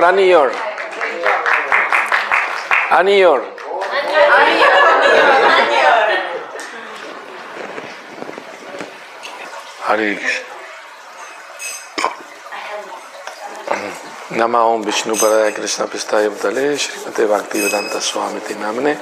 [0.00, 0.50] Anior,
[2.90, 3.40] Anior.
[4.38, 4.70] Anior.
[9.86, 10.16] Hare
[14.32, 18.94] नम ओम विष्णु पराय कृष्ण पिस्ताय तले श्रीमते भक्ति वेदांत स्वामी नामने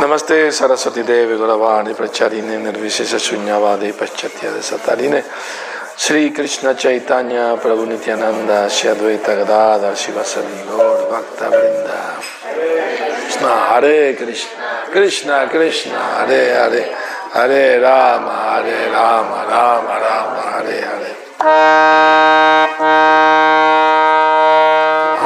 [0.00, 5.20] नमस्ते सरस्वती देव गुरवाणी प्रचारिणे निर्विशेष शून्यवादे पश्चात सतारिणे
[6.02, 11.98] श्री कृष्ण चैतन्य प्रभु नित्यानंद श्री अद्वैत गदाधर शिवसरी गौर भक्त वृंदा
[13.18, 16.80] कृष्ण हरे कृष्ण कृष्ण कृष्ण हरे हरे
[17.34, 21.12] हरे राम हरे राम राम राम हरे हरे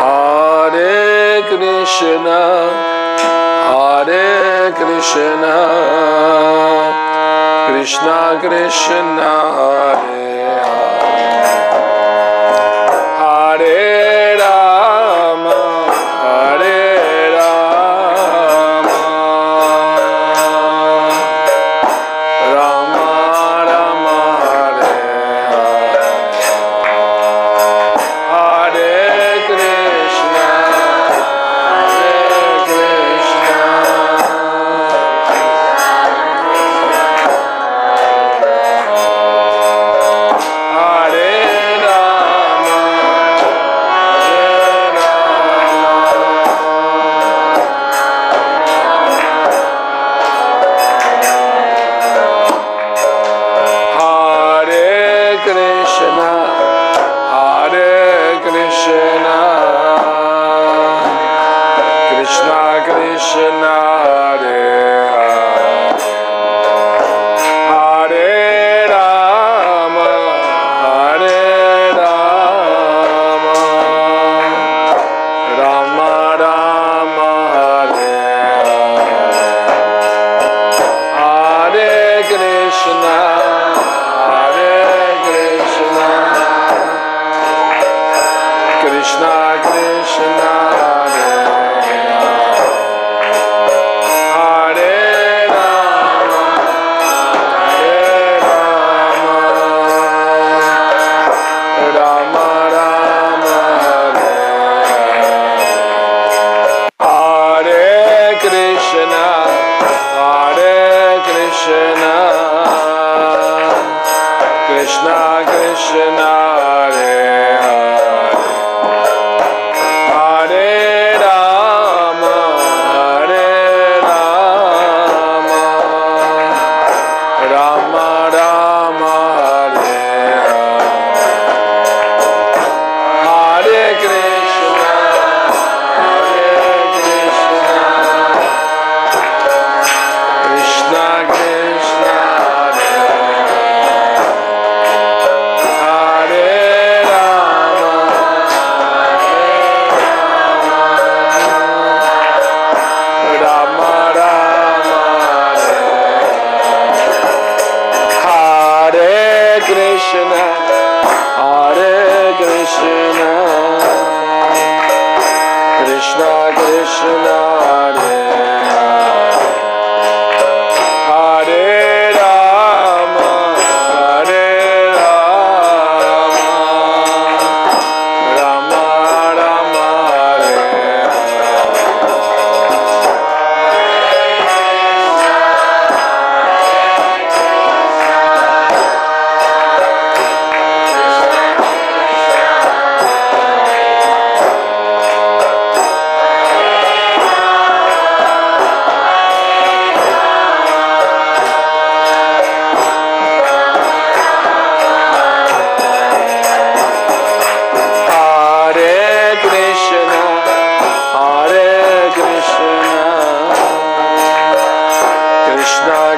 [0.01, 2.37] हरे कृष्ण
[3.71, 4.29] हरे
[4.81, 5.55] कृष्ण
[7.69, 8.13] कृष्ण
[8.43, 10.16] कृष्ण हरे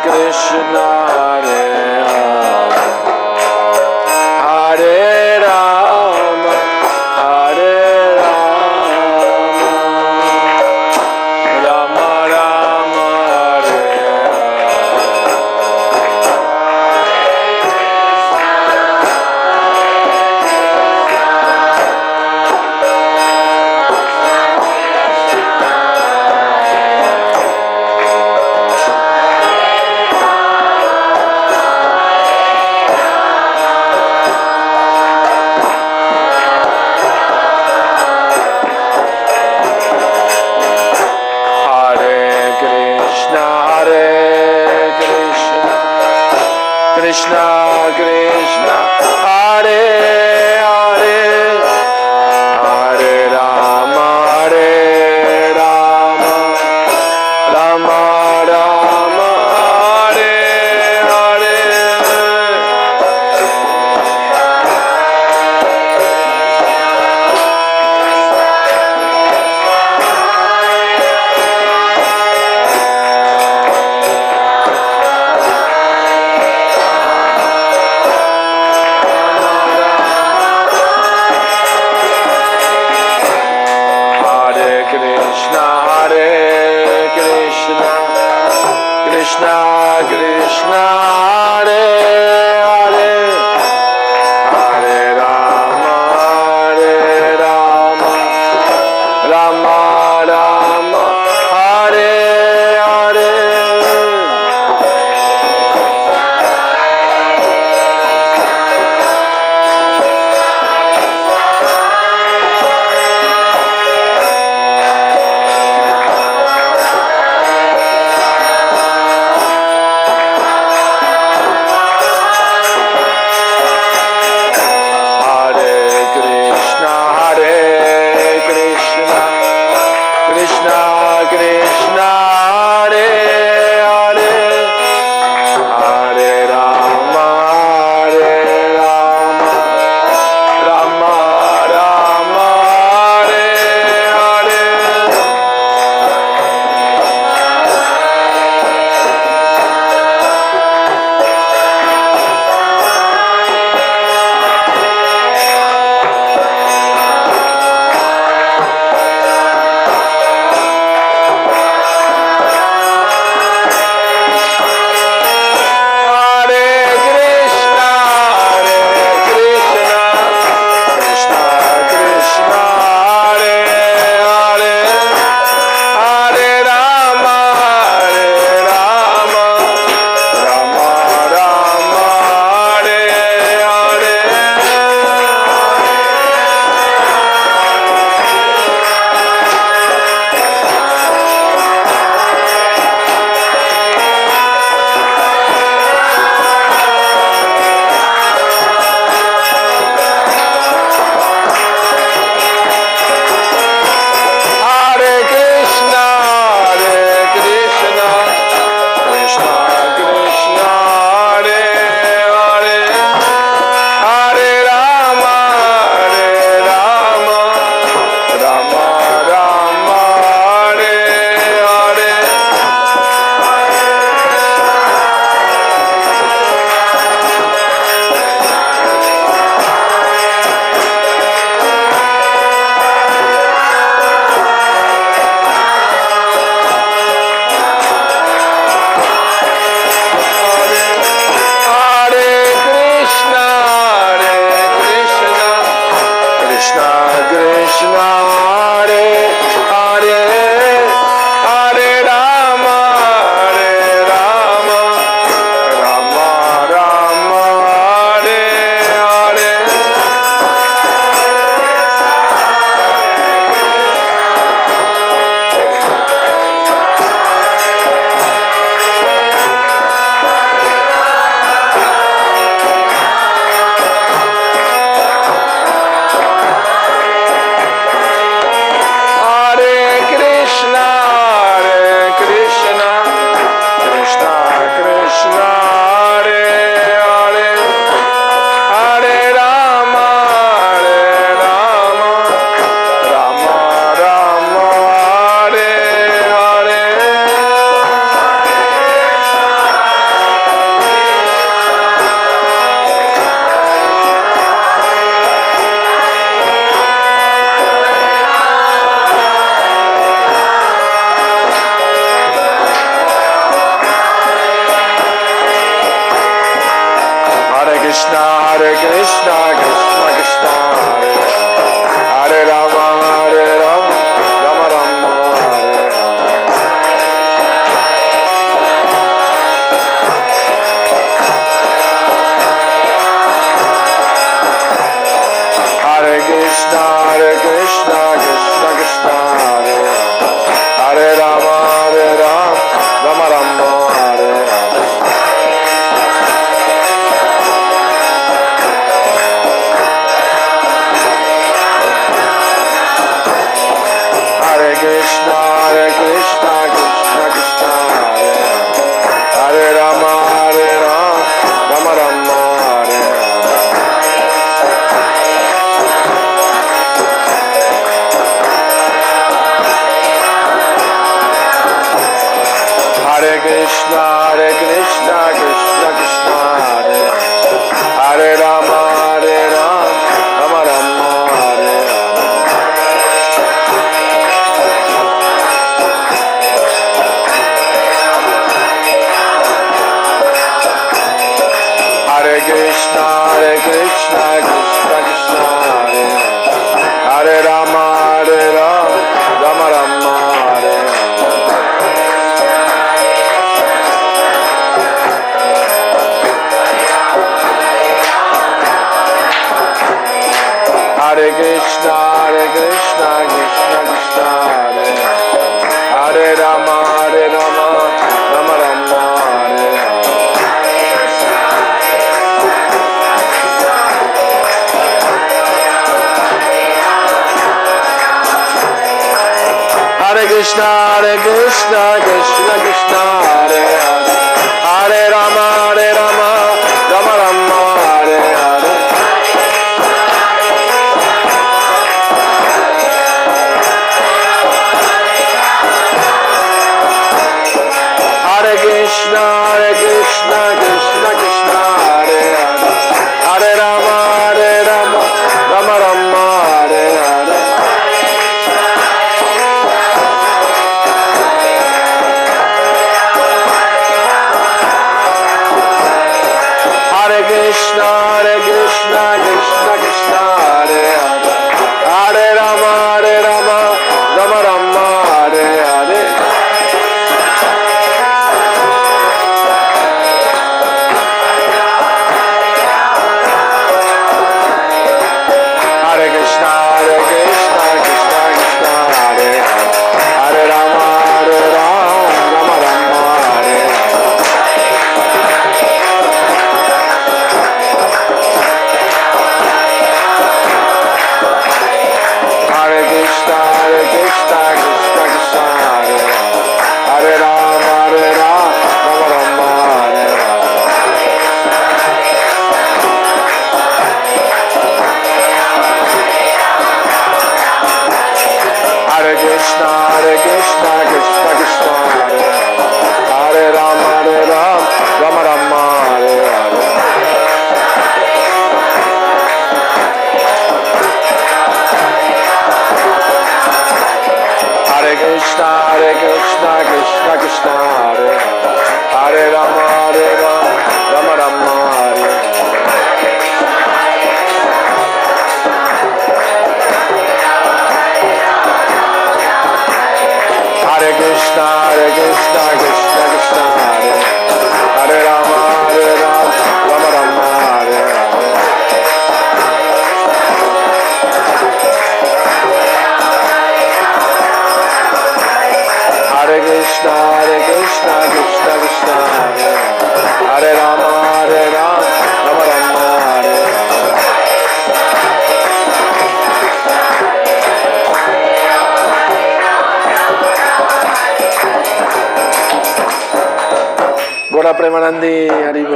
[0.01, 1.68] Krishna Hare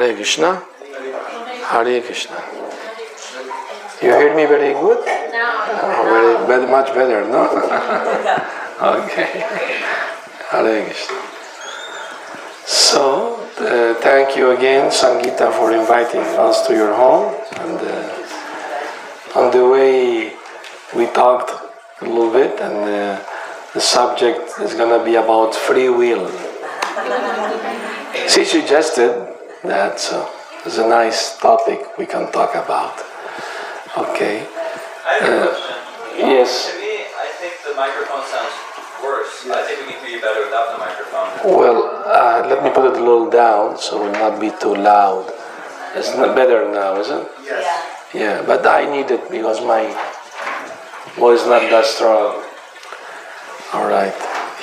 [0.00, 0.62] Hare Krishna.
[1.68, 2.40] Hare Krishna.
[4.00, 5.04] You hear me very good?
[5.04, 5.12] No.
[5.82, 7.44] Oh, very, much better, no?
[8.96, 9.44] okay.
[10.48, 11.20] Hare Krishna.
[12.64, 17.34] So, uh, thank you again, Sangita, for inviting us to your home.
[17.60, 20.32] And uh, on the way,
[20.96, 21.50] we talked
[22.00, 23.20] a little bit, and uh,
[23.74, 26.24] the subject is going to be about free will.
[28.28, 29.29] She suggested
[29.64, 30.28] that, so
[30.64, 32.98] it's a nice topic we can talk about.
[33.96, 34.46] Okay.
[35.06, 35.76] I have a question.
[36.16, 36.70] Yes.
[36.70, 38.54] To me, I think the microphone sounds
[39.02, 39.46] worse.
[39.50, 41.58] I think we can hear you better without the microphone.
[41.58, 44.74] Well, uh, let me put it a little down so it will not be too
[44.74, 45.32] loud.
[45.94, 47.26] It's not better now, is it?
[47.44, 47.86] Yeah.
[48.14, 49.86] Yeah, but I need it because my
[51.16, 52.42] voice is not that strong.
[53.72, 54.14] All right.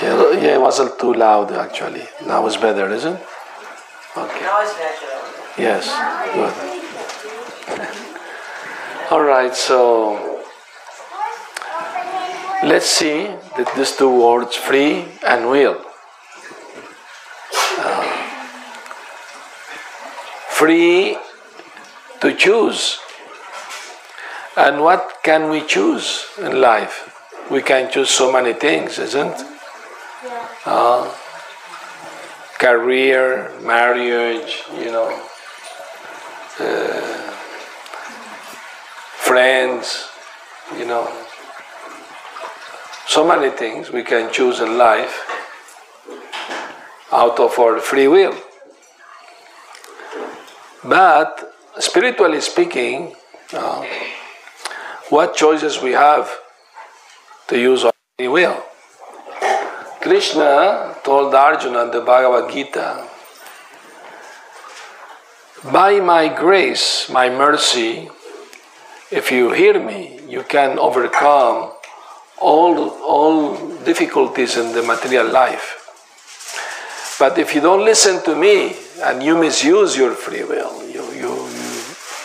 [0.01, 2.07] Yeah, yeah, it wasn't too loud actually.
[2.25, 3.25] Now it's better, isn't it?
[4.17, 4.45] Okay.
[5.57, 5.85] Yes.
[6.33, 6.53] Good.
[9.11, 9.53] All right.
[9.55, 10.43] So
[12.63, 13.27] let's see
[13.57, 15.85] that these two words, free and will.
[17.77, 18.03] Uh,
[20.49, 21.17] free
[22.21, 22.99] to choose.
[24.57, 27.13] And what can we choose in life?
[27.51, 29.45] We can choose so many things, isn't?
[30.65, 31.13] Uh,
[32.57, 35.09] career, marriage, you know,
[36.59, 37.31] uh,
[39.17, 40.09] friends,
[40.77, 41.05] you know,
[43.07, 45.23] so many things we can choose in life
[47.11, 48.35] out of our free will.
[50.83, 53.15] But spiritually speaking,
[53.53, 53.85] uh,
[55.09, 56.29] what choices we have
[57.47, 58.63] to use our free will?
[60.07, 63.05] Krishna told Arjuna in the Bhagavad Gita,
[65.69, 68.09] by my grace, my mercy,
[69.11, 71.73] if you hear me, you can overcome
[72.39, 75.83] all, all difficulties in the material life.
[77.19, 81.49] But if you don't listen to me and you misuse your free will, you, you,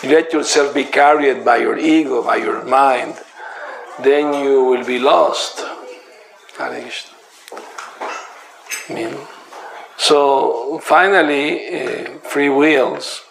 [0.03, 3.15] you let yourself be carried by your ego, by your mind,
[4.01, 5.59] then you will be lost.
[6.57, 7.12] Hare Krishna.
[8.89, 9.15] Mean,
[9.97, 13.21] so finally, uh, free wills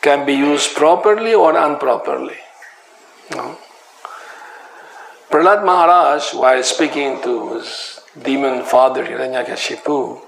[0.00, 2.36] can be used properly or improperly.
[3.30, 3.58] No?
[5.30, 10.20] Prahlad Maharaj, while speaking to his demon father Hiranyakashipu,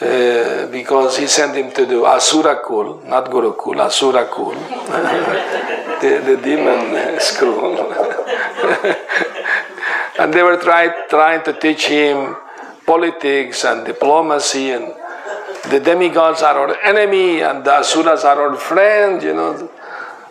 [0.00, 4.54] uh, because he sent him to do Asura Kul, not Gurukul, Asura Kul,
[6.00, 7.78] the, the demon school.
[10.20, 12.36] and they were try, trying to teach him
[12.88, 14.94] politics and diplomacy and
[15.70, 19.70] the demigods are our enemy and the asuras are our friend, you know.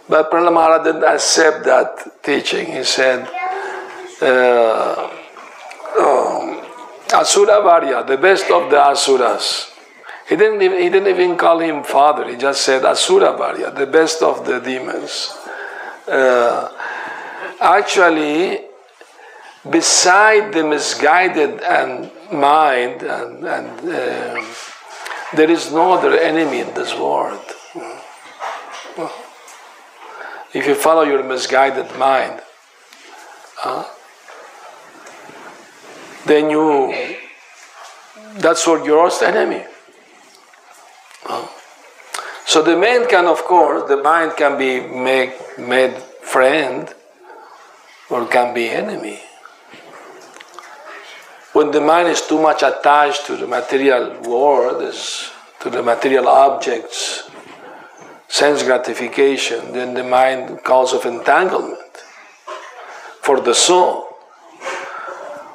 [0.10, 2.72] But Prahlad Maharaj didn't accept that teaching.
[2.72, 3.30] He said,
[4.22, 5.10] uh,
[6.00, 6.65] um,
[7.13, 9.72] Asura Varya, the best of the Asuras.
[10.28, 13.86] He didn't, even, he didn't even call him father, he just said Asura Varya, the
[13.86, 15.38] best of the demons.
[16.08, 16.72] Uh,
[17.62, 18.62] actually,
[19.70, 24.46] beside the misguided and mind and, and uh,
[25.36, 27.40] there is no other enemy in this world.
[30.54, 32.42] If you follow your misguided mind,
[33.63, 33.86] uh,
[36.26, 37.16] then you,
[38.38, 39.66] that's your worst enemy.
[42.46, 46.94] So the man can, of course, the mind can be make, made friend
[48.10, 49.22] or can be enemy.
[51.58, 54.93] When the mind is too much attached to the material world,
[55.62, 57.32] to the material objects,
[58.28, 61.98] sense gratification, then the mind cause of entanglement
[63.24, 64.04] for the soul.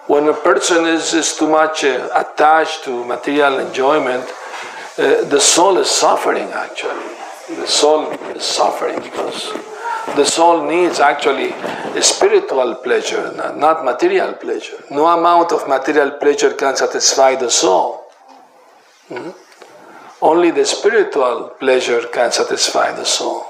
[0.08, 4.24] When a person is, is too much uh, attached to material enjoyment,
[4.98, 7.14] uh, the soul is suffering actually.
[7.62, 9.52] The soul is suffering because
[10.16, 14.82] the soul needs actually a spiritual pleasure, not material pleasure.
[14.90, 18.04] No amount of material pleasure can satisfy the soul.
[19.08, 19.30] Mm-hmm.
[20.22, 23.46] Only the spiritual pleasure can satisfy the soul.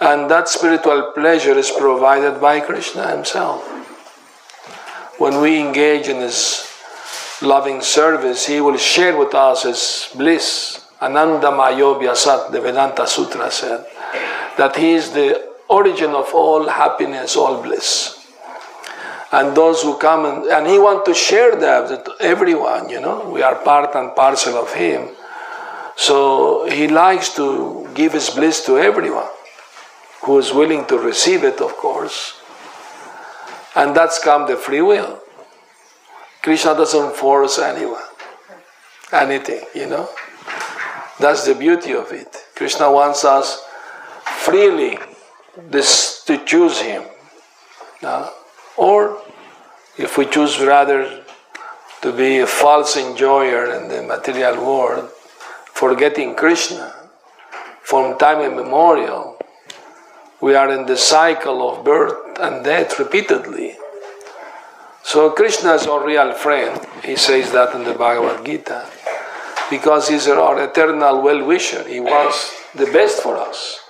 [0.00, 3.62] And that spiritual pleasure is provided by Krishna himself.
[5.18, 6.66] When we engage in his
[7.40, 10.84] loving service, he will share with us his bliss.
[11.00, 13.84] Ananda Mayo Vyasat, the Vedanta Sutra said,
[14.56, 18.20] that he is the origin of all happiness, all bliss.
[19.32, 23.28] And those who come and, and he wants to share that with everyone, you know,
[23.28, 25.08] we are part and parcel of him.
[25.96, 29.28] So he likes to give his bliss to everyone
[30.22, 32.40] who is willing to receive it, of course.
[33.74, 35.20] And that's come the free will.
[36.42, 38.02] Krishna doesn't force anyone,
[39.12, 40.08] anything, you know.
[41.18, 42.36] That's the beauty of it.
[42.54, 43.66] Krishna wants us
[44.24, 44.98] freely
[45.56, 47.04] this to choose him.
[48.02, 48.30] Uh,
[48.76, 49.22] or
[49.96, 51.24] if we choose rather
[52.02, 55.08] to be a false enjoyer in the material world,
[55.72, 56.92] forgetting Krishna
[57.84, 59.38] from time immemorial.
[60.40, 63.76] We are in the cycle of birth and death repeatedly.
[65.02, 66.80] So Krishna is our real friend.
[67.04, 68.88] He says that in the Bhagavad Gita.
[69.70, 71.86] Because he's our eternal well-wisher.
[71.86, 73.80] He wants the best for us.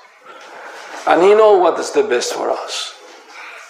[1.06, 2.94] And he knows what is the best for us.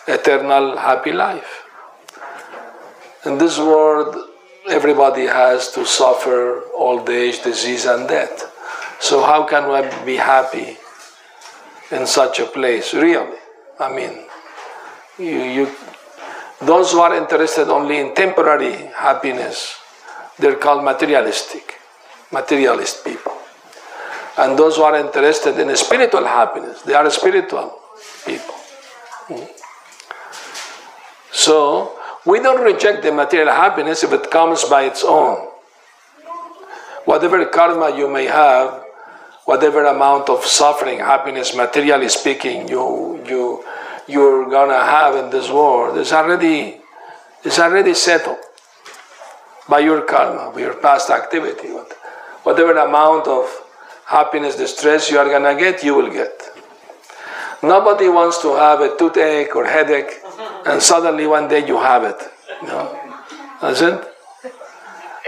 [0.07, 1.63] Eternal happy life.
[3.27, 4.15] In this world,
[4.69, 8.51] everybody has to suffer old age, disease, and death.
[9.01, 10.77] So how can we be happy
[11.91, 12.95] in such a place?
[12.95, 13.39] Really,
[13.81, 14.27] I mean,
[15.19, 15.75] you, you,
[16.61, 19.77] those who are interested only in temporary happiness,
[20.39, 21.81] they're called materialistic,
[22.31, 23.34] materialist people.
[24.37, 27.79] And those who are interested in spiritual happiness, they are spiritual
[28.27, 28.55] people.
[29.29, 29.45] Hmm.
[31.31, 35.49] So we don't reject the material happiness if it comes by its own.
[37.05, 38.83] Whatever karma you may have,
[39.45, 43.65] whatever amount of suffering, happiness, materially speaking, you you
[44.09, 46.81] you're gonna have in this world is already
[47.45, 48.39] is already settled
[49.69, 51.69] by your karma, by your past activity.
[52.43, 53.64] Whatever amount of
[54.07, 56.43] happiness, the stress you are gonna get, you will get.
[57.63, 60.21] Nobody wants to have a toothache or headache
[60.67, 62.17] and suddenly one day you have it.
[62.63, 62.99] Know?
[63.61, 64.09] That's it?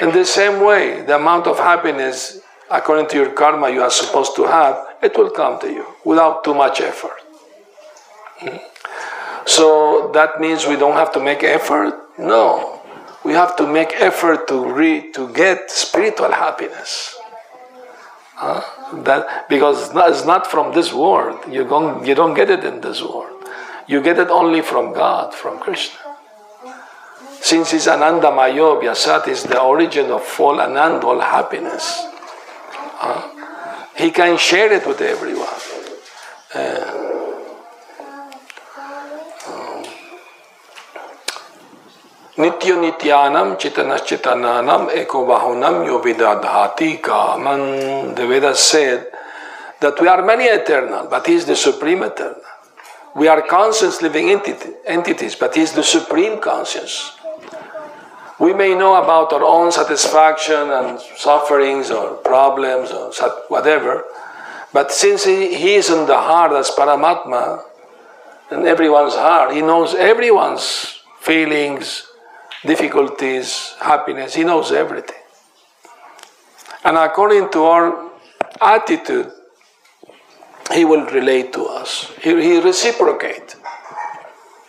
[0.02, 4.34] In the same way, the amount of happiness according to your karma you are supposed
[4.36, 7.20] to have, it will come to you without too much effort.
[8.38, 8.56] Hmm?
[9.46, 11.94] So that means we don't have to make effort?
[12.18, 12.82] No.
[13.24, 17.15] We have to make effort to re, to get spiritual happiness.
[18.38, 21.40] That, because it's not, from this world.
[21.50, 23.44] You don't, you don't get it in this world.
[23.86, 25.98] You get it only from God, from Krishna.
[27.40, 32.06] Since it's Ananda Mayo Vyasat is the origin of all Ananda, all happiness.
[32.98, 33.92] Huh?
[33.96, 35.48] He can share it with everyone.
[36.54, 37.15] Uh,
[42.36, 48.14] Nitya Nityanam Chitanachitananam Ekobahunam Yovidadhati Kaman.
[48.14, 49.06] The Vedas said
[49.80, 52.42] that we are many eternal, but He is the supreme eternal.
[53.14, 57.16] We are conscious living entity, entities, but He is the supreme conscious.
[58.38, 63.12] We may know about our own satisfaction and sufferings or problems or
[63.48, 64.04] whatever,
[64.74, 67.62] but since He, he is in the heart as Paramatma,
[68.50, 72.06] in everyone's heart, He knows everyone's feelings,
[72.64, 74.34] difficulties, happiness.
[74.34, 75.16] He knows everything.
[76.84, 78.10] And according to our
[78.60, 79.32] attitude,
[80.72, 82.10] He will relate to us.
[82.22, 83.54] He, he reciprocate.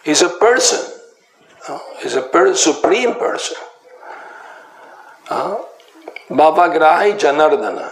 [0.03, 0.93] He's a person.
[2.01, 3.57] He's a per- supreme person.
[5.29, 5.57] Uh,
[6.29, 7.91] Bhava Grahi Janardana.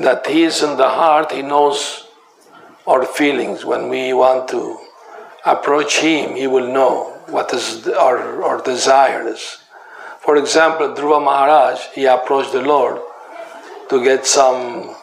[0.00, 2.08] That He is in the heart, He knows
[2.86, 3.64] our feelings.
[3.64, 4.78] When we want to
[5.46, 9.58] approach Him, He will know what is our, our desires.
[10.20, 13.00] For example, Dhruva Maharaj, he approached the Lord
[13.88, 14.94] to get some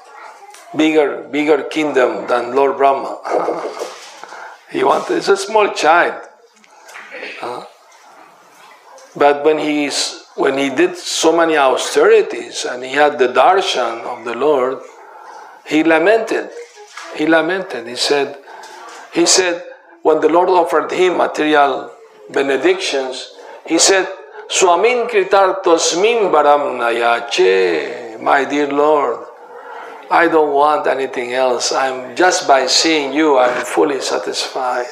[0.75, 3.19] bigger, bigger kingdom than Lord Brahma.
[4.71, 6.21] he wanted, it's a small child.
[7.41, 7.65] Uh,
[9.15, 14.23] but when he's when he did so many austerities and he had the darshan of
[14.23, 14.79] the Lord,
[15.65, 16.51] he lamented.
[17.15, 17.87] He lamented.
[17.87, 18.37] He said,
[19.11, 19.63] he said,
[20.03, 21.91] when the Lord offered him material
[22.31, 23.35] benedictions,
[23.65, 24.07] he said,
[24.49, 29.25] Swamin kritartosmin baram nayache, my dear Lord,
[30.09, 31.73] I don't want anything else.
[31.73, 34.85] I'm just by seeing you, I'm fully satisfied.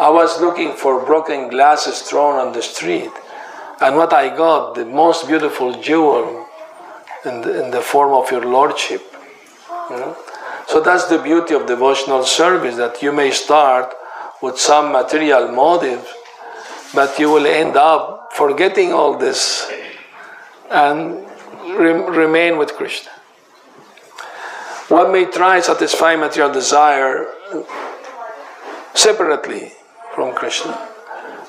[0.00, 3.10] I was looking for broken glasses thrown on the street,
[3.80, 6.46] and what I got, the most beautiful jewel
[7.24, 9.02] in the, in the form of your Lordship.
[9.90, 10.16] You know?
[10.66, 13.94] So that's the beauty of devotional service that you may start
[14.42, 16.06] with some material motive,
[16.94, 19.70] but you will end up forgetting all this
[20.70, 21.26] and
[21.66, 23.10] re- remain with Krishna.
[24.88, 27.26] One may try satisfy material desire
[28.94, 29.72] separately
[30.14, 30.88] from Krishna.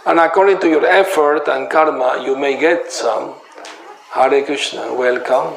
[0.06, 3.36] And according to your effort and karma, you may get some.
[4.12, 5.56] Hare Krishna, welcome.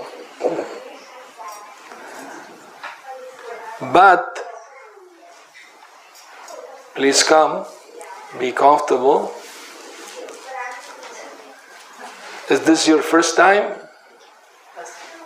[3.92, 4.38] But
[6.94, 7.64] please come,
[8.38, 9.32] be comfortable.
[12.52, 13.72] Is this your first time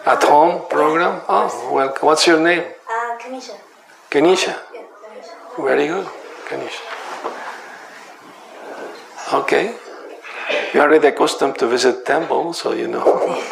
[0.07, 1.21] at home program?
[1.29, 2.63] Oh, well, What's your name?
[2.63, 3.59] Uh, Kanisha.
[4.09, 4.55] Kenisha.
[4.73, 5.35] Yeah, Kanisha.
[5.59, 6.07] Very good,
[6.49, 6.83] Kenisha.
[9.41, 9.75] Okay.
[10.73, 13.03] you're already accustomed to visit temples, so you know.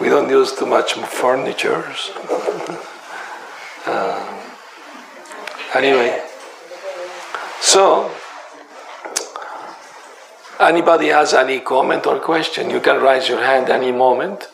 [0.00, 1.84] we don't use too much furniture.
[3.86, 4.42] Uh,
[5.76, 6.20] anyway,
[7.60, 8.10] so
[10.60, 14.48] anybody has any comment or question, you can raise your hand any moment,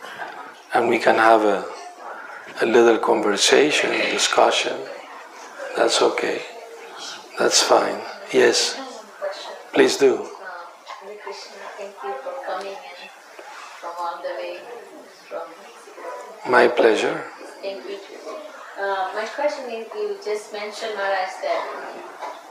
[0.75, 1.65] and we can have a,
[2.63, 4.77] a little conversation, discussion.
[5.77, 6.43] That's okay.
[7.39, 8.01] That's fine.
[8.33, 8.79] Yes,
[9.73, 10.27] please do.
[16.49, 17.25] My pleasure.
[17.63, 17.99] Thank you.
[18.79, 21.63] Uh, my question is, you just mentioned Maharaj that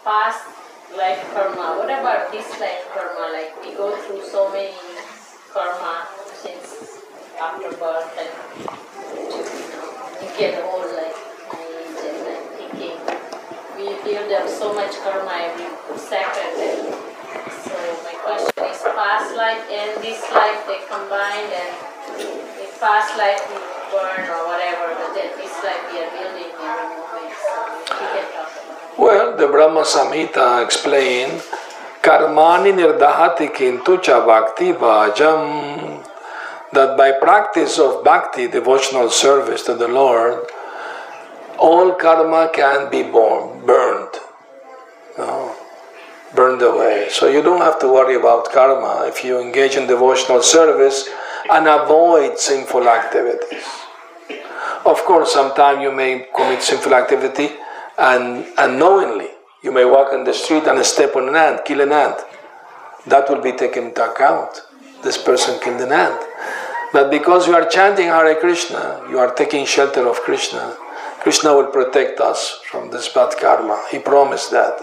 [0.04, 0.59] past
[0.98, 1.78] life karma.
[1.78, 3.34] What about this life karma?
[3.34, 4.74] Like we go through so many
[5.54, 7.06] karma since
[7.40, 8.32] after birth and
[10.22, 11.18] you get old like
[11.56, 12.98] age and I'm thinking
[13.78, 16.58] we build up so much karma every second.
[16.58, 21.74] And so my question is past life and this life they combined and
[22.18, 23.62] in past life we
[23.94, 27.34] burn or whatever, but then this life we are building every moment.
[27.38, 28.49] So we can talk
[29.40, 31.30] the Brahma Samhita explain
[32.04, 36.04] karmani nirdahati kintu bhakti bhajam
[36.74, 40.46] that by practice of bhakti, devotional service to the Lord,
[41.58, 44.16] all karma can be born, burned,
[45.18, 45.56] no,
[46.36, 47.08] burned away.
[47.10, 51.10] So you don't have to worry about karma if you engage in devotional service
[51.50, 53.64] and avoid sinful activities.
[54.86, 57.50] Of course, sometimes you may commit sinful activity
[57.98, 59.29] and unknowingly.
[59.62, 62.18] You may walk on the street and step on an ant, kill an ant.
[63.08, 64.62] That will be taken into account.
[65.04, 66.22] This person killed an ant.
[66.92, 70.76] But because you are chanting Hare Krishna, you are taking shelter of Krishna.
[71.20, 73.86] Krishna will protect us from this bad karma.
[73.92, 74.80] He promised that.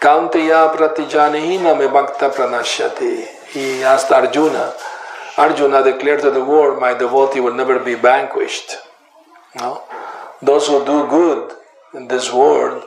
[0.00, 3.26] Kaunteya pratijanihina me bhakta pranashyati.
[3.52, 4.74] He asked Arjuna.
[5.38, 8.76] Arjuna declared to the world, my devotee will never be vanquished.
[9.56, 9.82] No?
[10.42, 11.52] Those who do good
[11.94, 12.84] in this world,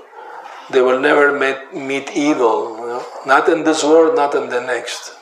[0.72, 2.78] they will never meet, meet evil.
[2.80, 3.06] you know?
[3.26, 5.14] Not in this world, not in the next.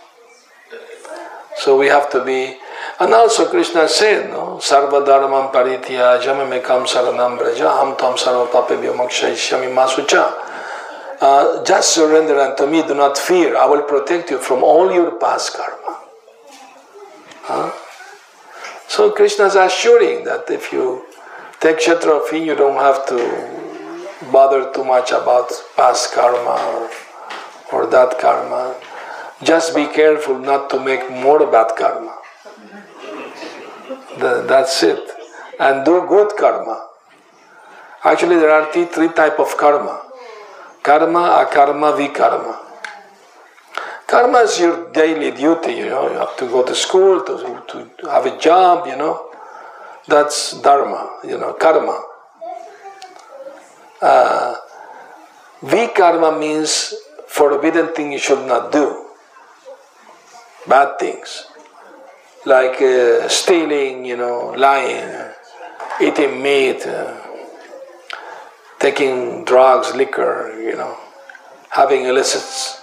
[1.57, 2.57] So we have to be,
[2.99, 8.95] and also Krishna said, no, Sarva Dharmam Paritya Jamamekam Saranam Braja Ham Tam Sarva Papebhyo
[8.95, 10.33] Masucha.
[11.21, 13.57] Uh, just surrender unto me, do not fear.
[13.57, 15.99] I will protect you from all your past karma.
[17.41, 17.71] Huh?
[18.87, 21.05] So Krishna is assuring that if you
[21.59, 21.97] take him,
[22.43, 23.58] you don't have to
[24.31, 26.89] bother too much about past karma or,
[27.71, 28.75] or that karma.
[29.43, 32.15] Just be careful not to make more bad karma.
[34.19, 35.09] The- that's it.
[35.59, 36.87] And do good karma.
[38.03, 40.01] Actually, there are three, three type of karma.
[40.83, 42.57] Karma, akarma, vikarma.
[44.07, 46.09] Karma is your daily duty, you know.
[46.11, 49.29] You have to go to school, to, to have a job, you know.
[50.07, 52.08] That's dharma, you know, karma.
[54.01, 54.55] Uh,
[55.61, 56.93] vikarma means
[57.27, 59.05] forbidden thing you should not do.
[60.67, 61.45] Bad things.
[62.45, 65.31] Like uh, stealing, you know, lying,
[66.01, 67.17] eating meat, uh,
[68.79, 70.97] taking drugs, liquor, you know,
[71.69, 72.81] having illicit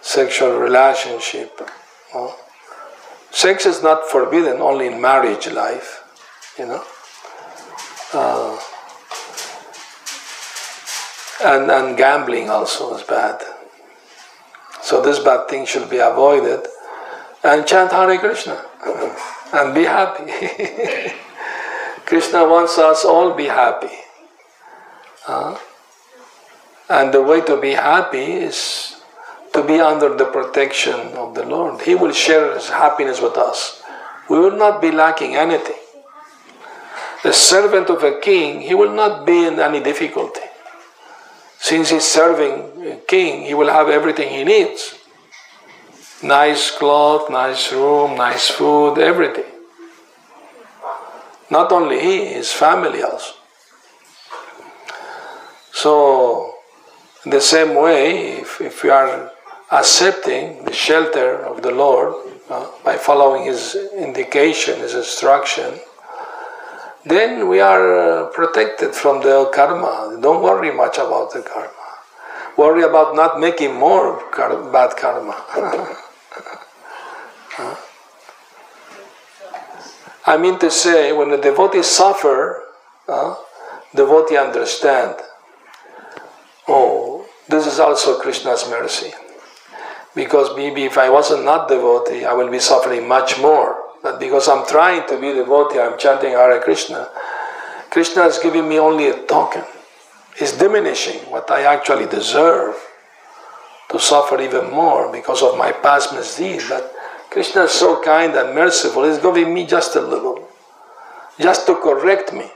[0.00, 1.50] sexual relationship.
[1.60, 1.66] you
[2.14, 2.34] know.
[3.32, 6.04] Sex is not forbidden only in marriage life,
[6.56, 6.84] you know.
[8.12, 8.56] Uh,
[11.44, 13.42] and, and gambling also is bad.
[14.82, 16.66] So this bad thing should be avoided.
[17.42, 18.64] And chant Hare Krishna
[19.52, 20.30] and be happy.
[22.06, 23.90] Krishna wants us all be happy.
[26.88, 29.00] And the way to be happy is
[29.52, 31.80] to be under the protection of the Lord.
[31.82, 33.82] He will share His happiness with us.
[34.28, 35.80] We will not be lacking anything.
[37.22, 40.42] The servant of a king, he will not be in any difficulty.
[41.58, 44.98] Since he's serving king, he will have everything he needs
[46.24, 49.44] nice cloth, nice room, nice food, everything.
[51.50, 53.34] Not only he, his family also.
[55.72, 56.54] So,
[57.24, 59.30] in the same way, if, if we are
[59.70, 62.14] accepting the shelter of the Lord
[62.48, 65.74] uh, by following His indication, His instruction,
[67.04, 70.18] then we are uh, protected from the karma.
[70.20, 71.70] Don't worry much about the karma.
[72.56, 74.22] Worry about not making more
[74.72, 75.34] bad karma.
[80.26, 82.62] I mean to say, when the devotees suffer,
[83.08, 83.34] uh,
[83.94, 85.16] devotee understand.
[86.66, 89.12] Oh, this is also Krishna's mercy.
[90.14, 93.76] because maybe if I wasn't not devotee, I will be suffering much more.
[94.18, 97.08] Because I'm trying to be devotee, I'm chanting Hare Krishna.
[97.88, 99.64] Krishna is giving me only a token.
[100.36, 102.74] It's diminishing what I actually deserve
[103.90, 106.62] to suffer even more because of my past misdeed.
[106.68, 106.92] But
[107.30, 110.48] Krishna is so kind and merciful, He's giving me just a little,
[111.40, 112.50] just to correct me,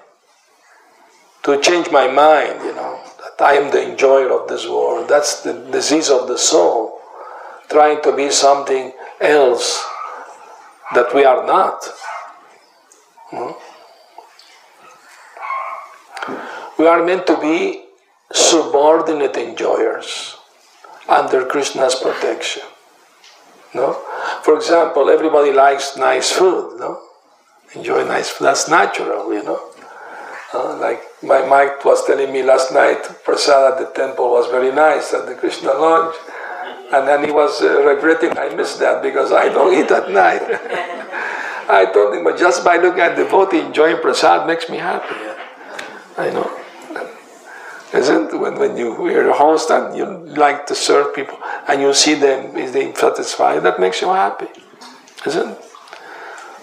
[1.45, 5.09] to change my mind, you know, that I am the enjoyer of this world.
[5.09, 7.01] That's the disease of the soul,
[7.71, 9.83] trying to be something else
[10.95, 11.85] that we are not.
[13.31, 13.53] Hmm?
[16.79, 17.85] We are meant to be
[18.33, 20.37] subordinate enjoyers
[21.09, 22.63] under Krishna's protection.
[23.75, 23.95] No?
[24.43, 27.01] For example, everybody likes nice food, no?
[27.75, 28.45] Enjoy nice food.
[28.45, 29.61] That's natural, you know.
[30.55, 34.73] Uh, like my Mike was telling me last night, prasad at the temple was very
[34.73, 36.15] nice at the Krishna Lodge.
[36.93, 40.43] And then he was uh, regretting I missed that because I don't eat at night.
[41.71, 45.15] I told him, but just by looking at the devotee enjoying prasad makes me happy.
[46.17, 46.51] I know.
[47.93, 50.05] Isn't when, when you you're a host and you
[50.37, 54.49] like to serve people and you see them is they satisfied, that makes you happy.
[55.27, 55.65] Isn't it?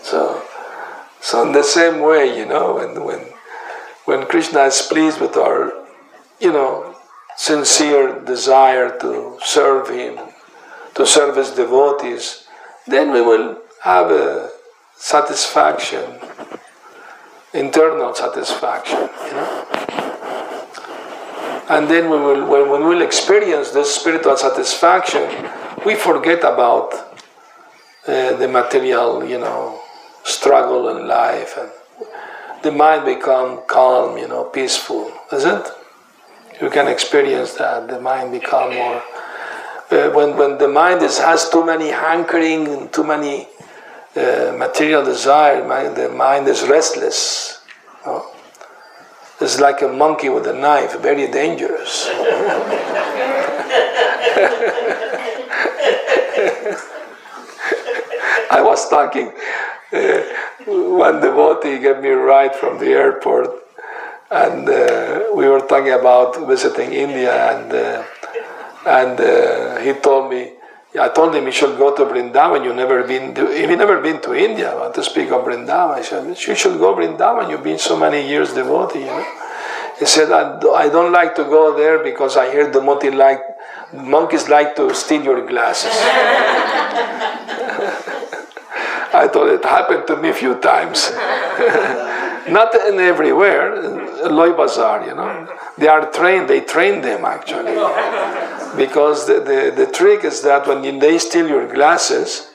[0.03, 0.43] So
[1.21, 3.19] so in the same way, you know, when when
[4.05, 5.73] when Krishna is pleased with our,
[6.39, 6.95] you know,
[7.36, 10.17] sincere desire to serve him,
[10.95, 12.47] to serve his devotees,
[12.88, 14.49] then we will have a
[14.95, 16.19] satisfaction,
[17.53, 19.65] internal satisfaction, you know.
[21.67, 25.27] And then we will, when, when we'll experience this spiritual satisfaction,
[25.86, 26.93] we forget about
[28.07, 29.81] uh, the material, you know,
[30.23, 31.71] struggle in life, and
[32.63, 35.71] the mind become calm, you know, peaceful, isn't?
[36.62, 37.88] You can experience that.
[37.88, 39.03] The mind become more.
[39.91, 43.47] Uh, when when the mind is, has too many hankering and too many
[44.16, 47.62] uh, material desire, mind, the mind is restless.
[48.06, 48.32] You know?
[49.41, 52.08] It's like a monkey with a knife, very dangerous.
[58.49, 59.34] I was talking,
[59.91, 60.22] uh,
[60.66, 63.49] one devotee gave me a ride from the airport,
[64.36, 68.03] and uh, we were talking about visiting India, and uh,
[68.86, 70.51] and uh, he told me,
[70.99, 72.65] I told him he should go to Vrindavan.
[72.65, 75.95] You never been to, if you never been to India, to speak of Vrindavan.
[75.95, 77.49] I said, you should go Vrindavan.
[77.49, 79.25] You've been so many years devotee, you know.
[79.99, 83.39] He said, I, I don't like to go there because I hear the monkey like,
[83.93, 85.91] monkeys like to steal your glasses.
[89.15, 91.11] I thought it happened to me a few times.
[92.48, 95.48] Not in everywhere, Loi Bazaar, you know.
[95.78, 97.74] They are trained, they train them actually.
[98.78, 102.52] Because the, the, the trick is that when they steal your glasses,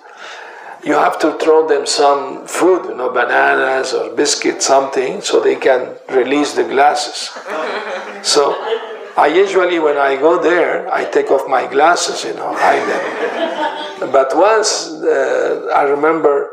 [0.85, 5.57] you have to throw them some food, you know, bananas or biscuits, something, so they
[5.57, 7.31] can release the glasses.
[8.23, 8.55] So
[9.17, 14.13] I usually, when I go there, I take off my glasses, you know, hide them.
[14.13, 16.51] But once uh, I remember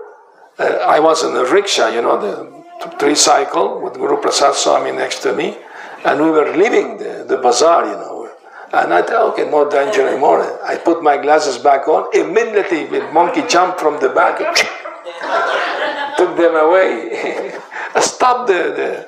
[0.59, 2.56] uh, I was in a rickshaw, you know, the
[2.99, 5.57] tricycle with Guru Prasad Swami next to me,
[6.05, 8.29] and we were leaving the, the bazaar, you know.
[8.73, 10.59] And I thought, okay, no danger anymore.
[10.63, 12.09] I put my glasses back on.
[12.13, 14.37] Immediately, the monkey jumped from the back,
[16.17, 17.53] took them away.
[18.01, 19.07] Stop the, the,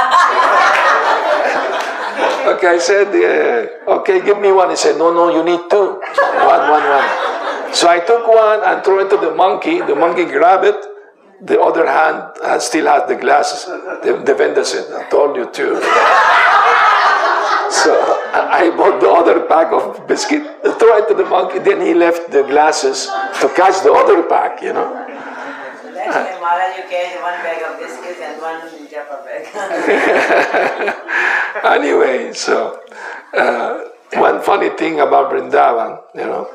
[2.46, 4.70] okay, I said, uh, okay, give me one.
[4.70, 6.00] He said, no, no, you need two.
[6.46, 7.10] One, one, one.
[7.74, 9.82] So I took one and threw it to the monkey.
[9.82, 10.86] The monkey grabbed it.
[11.42, 13.66] The other hand still had the glasses.
[13.66, 16.50] The, the vendor said, I told you to.
[17.72, 17.94] So
[18.34, 20.44] I bought the other pack of biscuit,
[20.80, 21.60] threw it to the monkey.
[21.60, 23.06] Then he left the glasses
[23.42, 24.90] to catch the other pack, you know.
[25.94, 28.60] You one bag of biscuits and one
[29.26, 29.48] bag.
[31.64, 32.80] anyway, so
[33.38, 33.84] uh,
[34.14, 36.50] one funny thing about Vrindavan, you know,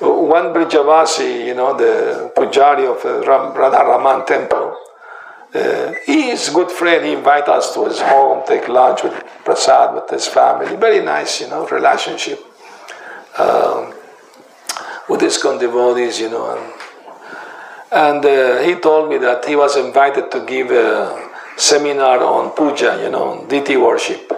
[0.00, 4.76] one Brijavasi, you know, the pujari of the Ram, Radha Raman temple,
[5.54, 7.04] uh, he is a good friend.
[7.04, 10.76] He invited us to his home, take lunch with Prasad, with his family.
[10.76, 12.38] Very nice, you know, relationship
[13.38, 13.92] um,
[15.08, 16.54] with his devotees, you know.
[16.54, 16.72] And,
[17.92, 23.00] and uh, he told me that he was invited to give a seminar on puja,
[23.02, 24.32] you know, deity worship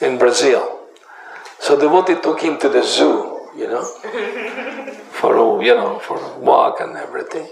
[0.00, 0.80] in, Brazil.
[1.58, 3.82] So devotee took him to the zoo, you know,
[5.12, 7.48] for you know for a walk and everything.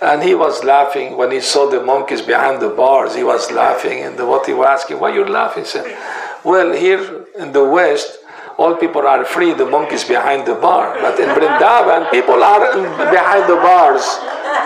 [0.00, 3.16] And he was laughing when he saw the monkeys behind the bars.
[3.16, 5.96] He was laughing, and the devotee was asking, "Why you laughing?" He said,
[6.44, 7.02] "Well, here
[7.36, 8.18] in the West,
[8.56, 9.52] all people are free.
[9.54, 12.72] The monkeys behind the bar, but in Vrindavan, people are
[13.10, 14.06] behind the bars,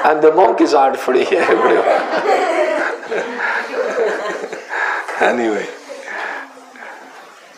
[0.04, 2.02] and the monkeys are free everywhere."
[5.32, 5.66] anyway,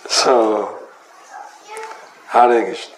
[0.08, 0.78] so
[2.28, 2.94] Hare Krishna.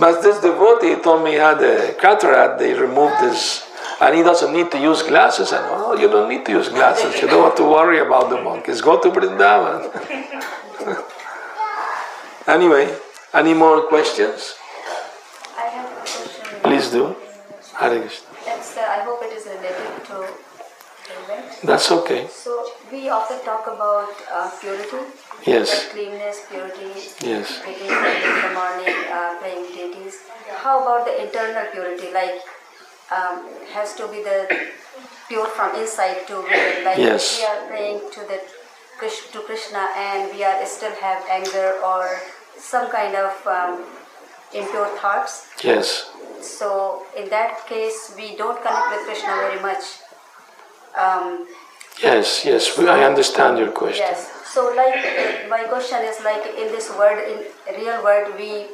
[0.00, 3.68] But this devotee told me he had a cataract, they removed this,
[4.00, 5.52] and he doesn't need to use glasses.
[5.52, 7.20] And oh, you don't need to use glasses.
[7.20, 8.80] You don't have to worry about the monkeys.
[8.80, 9.92] Go to Vrindavan.
[12.48, 12.96] anyway,
[13.34, 14.54] any more questions?
[15.58, 16.60] I have a question.
[16.62, 17.14] Please do.
[17.76, 18.26] Hare Krishna.
[18.80, 20.49] Uh, I hope it is related to
[21.14, 21.66] the.
[21.66, 22.26] That's okay.
[22.28, 25.02] So we often talk about uh, purity,
[25.46, 25.68] Yes.
[25.70, 26.90] like cleanness, purity,
[27.26, 27.60] Yes.
[27.66, 27.88] in
[28.44, 30.18] the morning, uh, praying deities.
[30.62, 32.12] How about the internal purity?
[32.12, 32.40] Like
[33.10, 34.38] um, has to be the
[35.28, 36.84] pure from inside to within.
[36.84, 37.38] Like Yes.
[37.38, 38.40] we are praying to the
[39.00, 42.20] Krish- to Krishna and we are still have anger or
[42.58, 43.84] some kind of um,
[44.52, 45.46] impure thoughts.
[45.64, 46.10] Yes.
[46.42, 49.84] So in that case, we don't connect with Krishna very much.
[50.96, 51.46] Um,
[52.02, 52.44] Yes.
[52.46, 52.78] Yes.
[52.78, 54.06] I understand your question.
[54.08, 54.30] yes.
[54.50, 54.96] So like
[55.48, 57.44] my question is like in this world, in
[57.76, 58.66] real world, we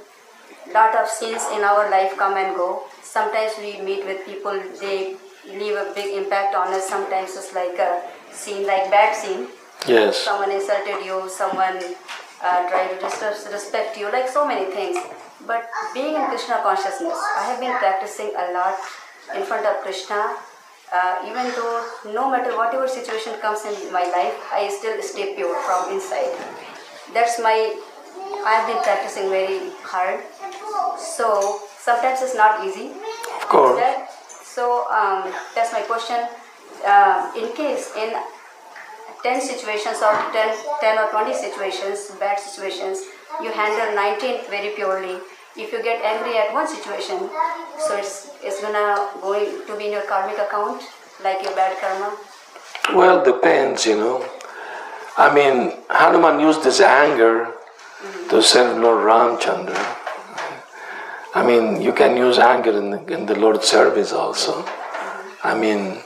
[0.72, 2.84] lot of scenes in our life come and go.
[3.02, 6.88] Sometimes we meet with people, they leave a big impact on us.
[6.88, 8.02] Sometimes it's like a
[8.32, 9.48] scene, like bad scene.
[9.86, 10.16] Yes.
[10.18, 11.78] Someone insulted you, someone
[12.42, 14.98] uh, tried to dis- respect you, like so many things.
[15.46, 18.74] But being in Krishna consciousness, I have been practicing a lot
[19.34, 20.36] in front of Krishna.
[20.92, 21.84] Uh, even though
[22.14, 26.30] no matter whatever situation comes in my life, I still stay pure from inside.
[27.12, 27.74] That's my,
[28.46, 30.20] I have been practicing very hard.
[30.98, 32.90] So sometimes it's not easy.
[33.42, 33.78] Of course.
[33.78, 34.10] That,
[34.44, 36.28] so um, that's my question.
[36.86, 38.14] Uh, in case in
[39.22, 43.02] 10 situations or 10, 10 or 20 situations, bad situations,
[43.42, 45.18] you handle 19 very purely.
[45.58, 47.30] If you get angry at one situation,
[47.78, 50.82] so it's, it's gonna going to be in your karmic account,
[51.24, 52.16] like your bad karma.
[52.94, 54.28] Well, depends, you know.
[55.16, 57.54] I mean, Hanuman used his anger
[58.28, 59.96] to serve Lord Ramchandra.
[61.34, 64.64] I mean, you can use anger in the, in the Lord's service also.
[65.42, 66.02] I mean,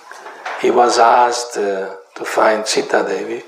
[0.62, 3.42] he was asked uh, to find Sita Devi,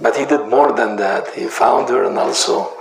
[0.00, 1.34] but he did more than that.
[1.34, 2.75] He found her and also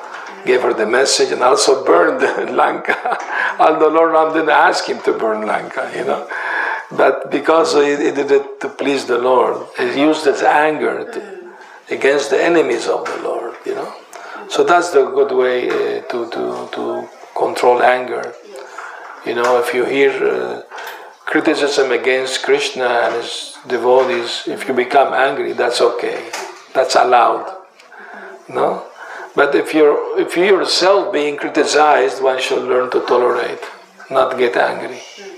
[0.45, 2.21] gave her the message and also burned
[2.55, 2.95] Lanka.
[3.59, 6.27] Although Lord Ram didn't ask him to burn Lanka, you know.
[6.91, 11.53] But because he, he did it to please the Lord, he used his anger to,
[11.89, 13.93] against the enemies of the Lord, you know.
[14.49, 18.33] So that's the good way uh, to, to, to control anger.
[19.25, 20.61] You know, if you hear uh,
[21.25, 26.29] criticism against Krishna and his devotees, if you become angry, that's okay.
[26.73, 27.51] That's allowed.
[28.47, 28.85] No?
[29.35, 33.63] But if you're if you yourself being criticized, one should learn to tolerate,
[34.09, 34.99] not get angry.
[35.19, 35.35] Hmm.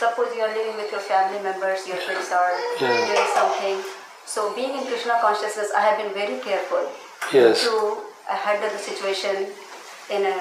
[0.00, 2.96] Suppose you are living with your family members, your kids are Yeah.
[3.10, 3.76] doing something.
[4.26, 6.84] So being in Krishna consciousness, I have been very careful
[7.32, 7.64] Yes.
[7.64, 7.74] to
[8.46, 9.48] handle the situation
[10.16, 10.36] in a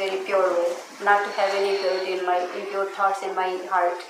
[0.00, 0.70] very pure way,
[1.08, 4.00] not to have any impurity in my impure thoughts in my heart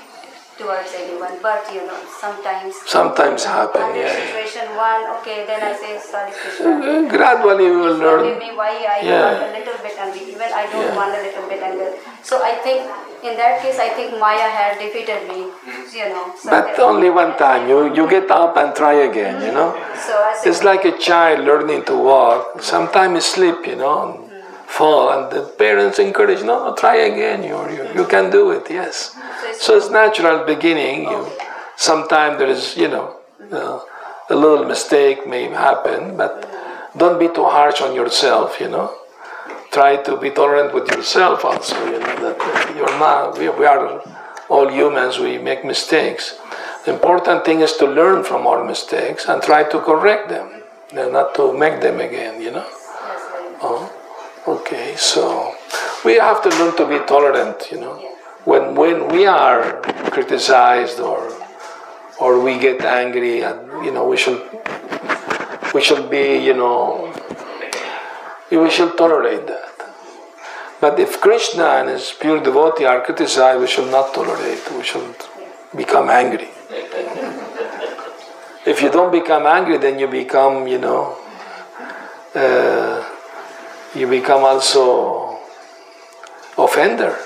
[0.59, 1.39] towards anyone.
[1.43, 4.13] But you know, sometimes Sometimes happen, under yeah.
[4.13, 6.69] situation one, okay, then I say sorry Krishna.
[6.69, 8.39] Uh, Gradually you will learn.
[8.39, 9.25] me why I Yeah.
[9.27, 10.23] want a little bit angry.
[10.35, 10.97] Even I don't Yeah.
[11.01, 11.91] want a little bit anger.
[12.23, 12.83] So I think
[13.23, 15.41] in that case, I think Maya had defeated me.
[15.99, 16.25] You know.
[16.37, 17.69] So But only one time.
[17.69, 19.71] You, you get up and try again, you know.
[20.07, 22.63] So I said, It's like a child learning to walk.
[22.63, 24.28] Sometimes slip, you know, and
[24.69, 27.43] fall, and the parents encourage, no, no, try again.
[27.43, 29.17] You, you, you can do it, yes.
[29.55, 31.05] So it's natural beginning.
[31.05, 31.27] You,
[31.77, 33.17] sometimes there is, you know,
[33.51, 33.81] uh,
[34.31, 36.49] a little mistake may happen, but
[36.97, 38.95] don't be too harsh on yourself, you know.
[39.71, 44.03] Try to be tolerant with yourself also, you know, that you're not, we, we are
[44.49, 46.39] all humans, we make mistakes.
[46.85, 50.63] The important thing is to learn from our mistakes and try to correct them,
[50.93, 52.65] and not to make them again, you know.
[52.65, 53.57] yes, very.
[53.61, 53.98] Oh, okay.
[54.99, 55.55] So
[56.05, 57.71] we have to learn to be tolerant.
[57.71, 57.97] You know,
[58.45, 59.81] when when we are
[60.11, 61.33] criticized or
[62.19, 64.43] or we get angry, and you know, we should
[65.73, 67.15] we should be you know
[68.51, 69.69] we should tolerate that.
[70.81, 74.63] But if Krishna and his pure devotee are criticized, we should not tolerate.
[74.77, 75.17] We should
[75.77, 76.49] become angry.
[78.67, 81.19] if you don't become angry, then you become, you know,
[82.35, 83.05] uh,
[83.95, 85.39] you become also
[86.57, 87.17] offender.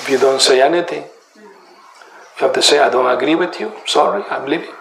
[0.00, 1.04] If you don't say anything,
[1.36, 3.72] you have to say, I don't agree with you.
[3.86, 4.74] Sorry, I'm leaving.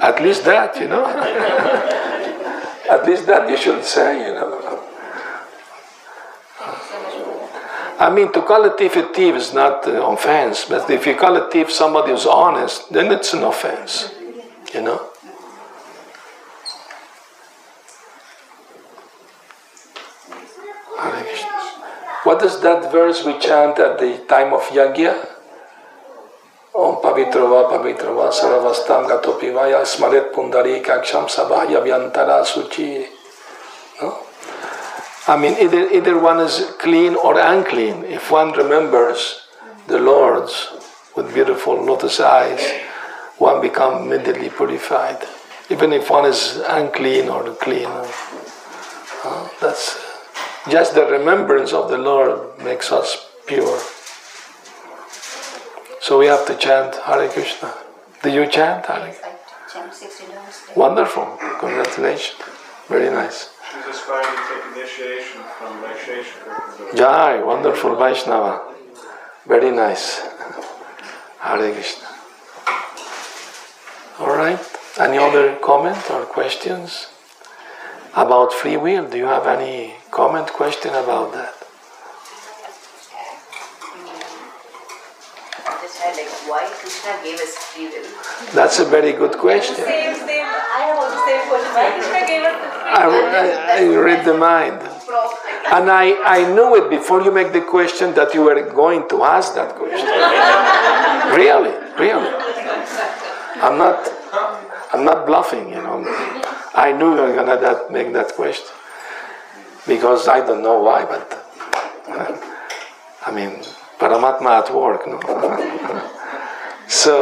[0.00, 1.04] At least that, you know.
[2.90, 4.84] At least that you should say, you know.
[8.00, 11.16] I mean, to call a thief a thief is not an offense, but if you
[11.16, 14.14] call a thief somebody who's honest, then it's an offense,
[14.72, 15.07] you know.
[22.28, 25.12] What is that verse we chant at the time of Yagya?
[26.74, 33.06] Om Pavitrava Pavitrava Saravastam Gatopivaya Smaret Pundari Kaksham Sabhaya Vyantara Suchi.
[34.02, 34.18] No?
[35.26, 38.04] I mean, either, either one is clean or unclean.
[38.04, 39.46] If one remembers
[39.86, 40.68] the Lord's
[41.16, 42.60] with beautiful lotus eyes,
[43.38, 45.26] one becomes immediately purified.
[45.70, 47.88] Even if one is unclean or clean.
[49.24, 50.07] Uh, that's
[50.70, 53.78] just the remembrance of the Lord makes us pure.
[56.00, 57.74] So we have to chant Hare Krishna.
[58.22, 59.06] Do you chant Hare?
[59.06, 60.62] Yes, I chant 16 hours.
[60.76, 61.38] Wonderful.
[61.60, 62.40] Congratulations.
[62.88, 63.50] Very nice.
[63.70, 66.96] She's aspiring to take initiation from Vaisheshwar.
[66.96, 68.74] Jai, wonderful Vaishnava.
[69.46, 70.20] Very nice.
[71.40, 72.08] Hare Krishna.
[74.20, 74.58] All right.
[74.98, 77.08] Any other comment or questions
[78.16, 79.08] about free will?
[79.08, 81.54] Do you have any comment, question about that?
[86.48, 88.06] Why Krishna gave us free will.
[88.54, 89.84] That's a very good question.
[89.86, 89.86] I
[93.94, 94.80] read the mind.
[95.70, 99.24] And I, I knew it before you make the question that you were going to
[99.24, 100.08] ask that question.
[101.36, 102.30] really, really.
[103.60, 104.08] I'm not,
[104.94, 106.02] I'm not bluffing, you know.
[106.74, 108.74] I knew you were gonna that, make that question
[109.88, 111.26] because I don't know why, but
[113.26, 113.52] I mean,
[113.98, 115.18] Paramatma at work, no.
[116.88, 117.14] so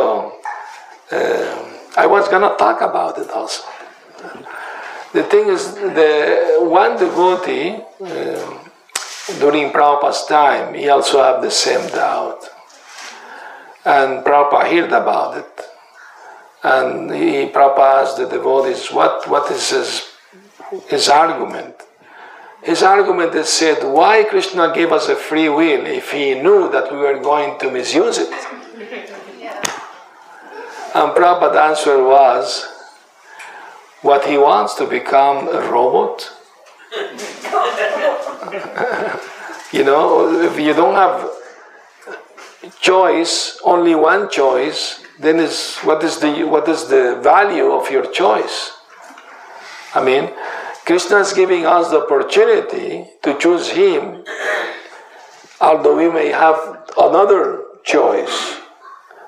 [1.13, 3.65] um I was gonna talk about it also.
[5.17, 8.61] The thing is, the one devotee um,
[9.41, 12.51] during Prabhupada's time, he also had the same doubt.
[13.87, 15.63] And Prabhupada heard about it.
[16.63, 20.03] And he, Prabhupada asked the devotees, what, what is his,
[20.87, 21.86] his argument?
[22.67, 26.91] His argument is said, why Krishna gave us a free will if he knew that
[26.91, 28.29] we were going to misuse it?
[30.97, 32.65] And Prabhupada's answer was,
[34.03, 36.33] what he wants to become a robot.
[39.73, 41.31] you know, if you don't have
[42.81, 48.11] choice, only one choice, then is what is the what is the value of your
[48.13, 48.73] choice?
[49.95, 50.31] I mean,
[50.87, 54.25] Krishna is giving us the opportunity to choose him,
[55.61, 58.61] although we may have another choice,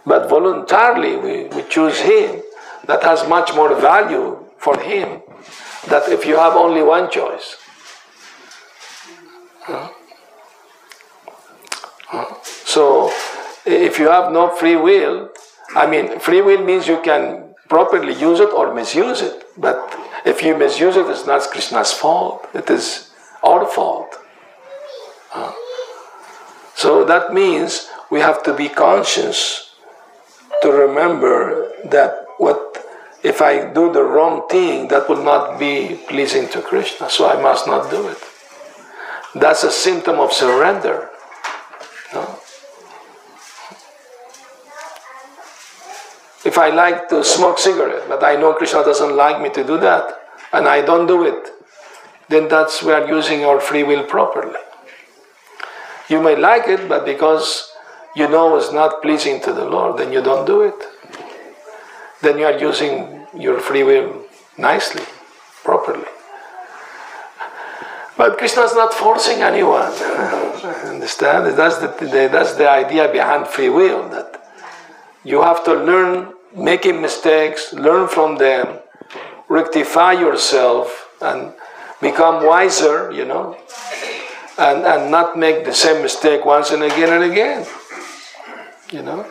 [0.07, 2.43] but voluntarily we, we choose him
[2.87, 5.21] that has much more value for him
[5.89, 7.57] that if you have only one choice.
[12.65, 13.13] So,
[13.67, 15.31] if you have no free will,
[15.75, 19.45] I mean, free will means you can properly use it or misuse it.
[19.57, 23.11] But if you misuse it, it's not Krishna's fault, it is
[23.43, 24.17] our fault.
[25.31, 25.53] Huh?
[26.75, 29.75] So that means we have to be conscious
[30.63, 32.69] to remember that what
[33.23, 37.41] if I do the wrong thing, that will not be pleasing to Krishna, so I
[37.41, 38.19] must not do it.
[39.35, 41.11] That's a symptom of surrender.
[46.59, 49.79] If I like to smoke cigarette, but I know Krishna doesn't like me to do
[49.79, 50.11] that,
[50.53, 51.53] and I don't do it,
[52.29, 54.59] then that's we are using our free will properly.
[56.09, 57.73] You may like it, but because
[58.17, 60.75] you know it's not pleasing to the Lord, then you don't do it
[62.21, 64.25] then you are using your free will
[64.57, 65.05] nicely,
[65.63, 66.09] properly.
[68.17, 69.93] But Krishna is not forcing anyone.
[70.85, 71.57] Understand?
[71.57, 74.43] That's the, the, that's the idea behind free will that
[75.23, 78.79] you have to learn making mistakes, learn from them,
[79.49, 81.53] rectify yourself, and
[82.01, 83.57] become wiser, you know,
[84.59, 87.67] and, and not make the same mistake once and again and again.
[88.91, 89.27] You know,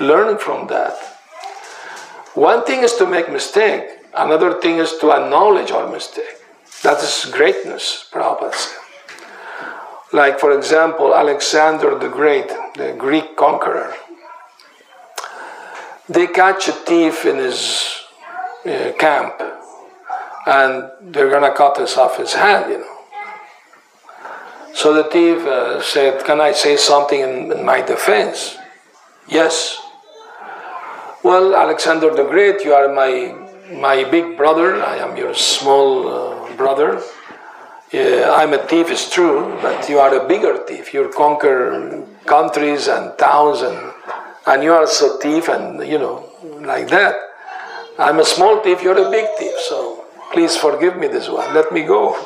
[0.00, 0.94] learn from that.
[2.34, 3.84] One thing is to make mistake.
[4.14, 6.36] Another thing is to acknowledge our mistake.
[6.82, 8.78] That is greatness, Prabhupada said.
[10.12, 13.94] Like, for example, Alexander the Great, the Greek conqueror.
[16.08, 18.04] They catch a thief in his
[18.64, 19.40] uh, camp
[20.46, 22.94] and they're going to cut us off his hand, you know.
[24.74, 28.56] So the thief uh, said, Can I say something in, in my defense?
[29.28, 29.80] Yes.
[31.22, 33.34] Well, Alexander the Great, you are my,
[33.72, 34.82] my big brother.
[34.82, 37.02] I am your small uh, brother.
[37.92, 40.94] Yeah, I'm a thief, it's true, but you are a bigger thief.
[40.94, 43.92] You conquer countries and towns, and,
[44.48, 46.28] and you are so thief, and you know,
[46.60, 47.14] like that.
[47.98, 51.52] I'm a small thief, you're a big thief, so please forgive me this one.
[51.54, 52.16] Let me go.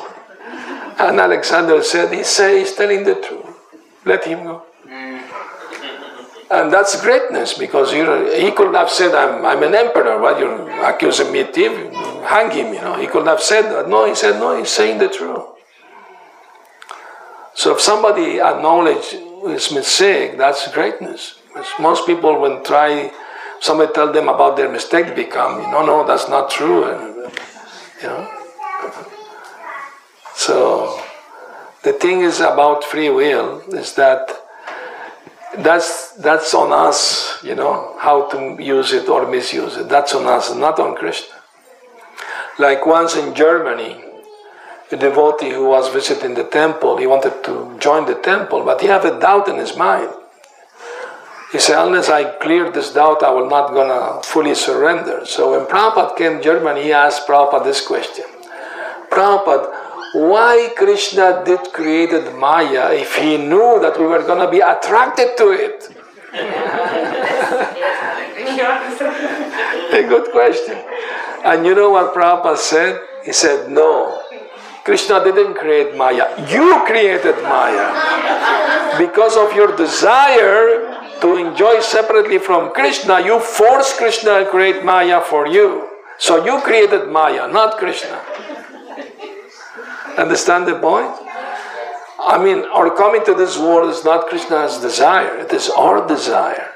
[0.99, 3.57] And Alexander said, He say he's telling the truth.
[4.05, 4.63] Let him go.
[4.85, 5.21] Mm.
[6.51, 10.21] And that's greatness because he could have said, I'm, I'm an emperor.
[10.21, 11.71] why you're accusing me of thief?
[12.29, 12.99] Hang him, you know.
[12.99, 13.89] He could have said that.
[13.89, 15.43] No, he said, no, he's saying the truth.
[17.55, 19.15] So if somebody acknowledge
[19.47, 21.39] his mistake, that's greatness.
[21.79, 23.11] Most people, when try,
[23.59, 26.85] somebody tell them about their mistake, become, no, no, that's not true.
[26.85, 27.31] And,
[28.01, 28.27] you know.
[30.35, 31.01] So
[31.83, 34.31] the thing is about free will is that
[35.57, 39.87] that's that's on us, you know, how to use it or misuse it.
[39.89, 41.35] That's on us, not on Krishna.
[42.57, 44.03] Like once in Germany,
[44.91, 48.87] a devotee who was visiting the temple, he wanted to join the temple, but he
[48.87, 50.09] had a doubt in his mind.
[51.53, 55.23] He said, unless I clear this doubt, I will not gonna fully surrender.
[55.23, 58.25] So when Prabhupada came to Germany, he asked Prabhupada this question.
[59.11, 59.71] Prabhupada,
[60.15, 65.51] why Krishna did created Maya if he knew that we were gonna be attracted to
[65.51, 65.95] it?
[69.93, 70.83] a good question.
[71.45, 72.99] And you know what Prabhupada said?
[73.23, 74.23] He said, no.
[74.83, 76.33] Krishna didn't create Maya.
[76.49, 78.97] You created Maya.
[78.97, 80.92] Because of your desire
[81.23, 85.87] to enjoy separately from Krishna, you force Krishna to create Maya for you.
[86.19, 88.19] So you created Maya, not Krishna.
[90.17, 91.15] Understand the point?
[92.19, 96.71] I mean, our coming to this world is not Krishna's desire, it is our desire.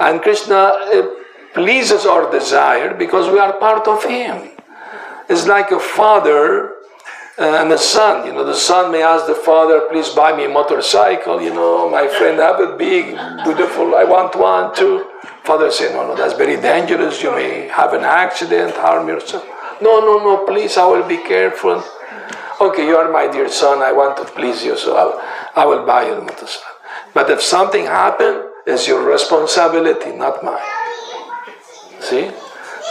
[0.00, 1.06] And Krishna eh,
[1.54, 4.50] pleases our desire because we are part of Him.
[5.28, 6.73] It's like a father
[7.38, 8.26] uh, and a son.
[8.26, 11.40] You know, the son may ask the father, please buy me a motorcycle.
[11.40, 15.10] You know, my friend have a big, beautiful, I want one too.
[15.44, 17.22] Father say, no, no, that's very dangerous.
[17.22, 19.44] You may have an accident, harm yourself.
[19.82, 21.82] No, no, no, please, I will be careful.
[22.60, 25.20] Okay, you are my dear son, I want to please you, so I will,
[25.56, 26.72] I will buy you a motorcycle.
[27.12, 30.58] But if something happened, it's your responsibility, not mine.
[32.00, 32.30] See?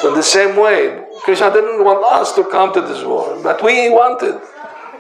[0.02, 3.64] So in the same way, Krishna didn't want us to come to this world, but
[3.64, 4.42] we wanted.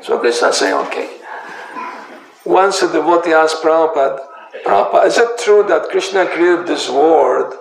[0.02, 1.20] So Krishna said, okay.
[2.46, 4.20] Once a devotee asked Prabhupada,
[4.66, 7.54] Prabhupada, is it true that Krishna created this world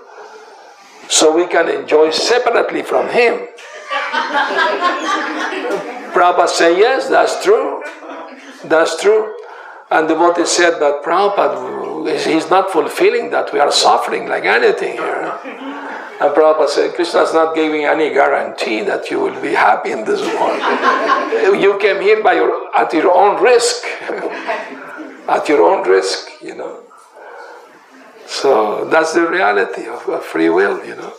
[1.08, 3.48] so we can enjoy separately from him?
[6.14, 7.82] Prabhupada said, yes, that's true.
[8.64, 9.34] That's true.
[9.90, 13.52] And the devotee said that Prabhupada, he's not fulfilling that.
[13.52, 15.71] We are suffering like anything here.
[16.22, 20.04] And Prabhupada said, Krishna is not giving any guarantee that you will be happy in
[20.04, 21.60] this world.
[21.60, 23.82] you came here by your, at your own risk.
[25.28, 26.84] at your own risk, you know.
[28.26, 31.12] So that's the reality of, free will, you know.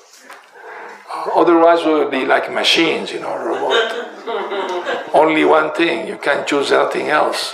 [1.35, 5.09] Otherwise, we would be like machines, you know, robot.
[5.13, 7.53] Only one thing, you can't choose anything else.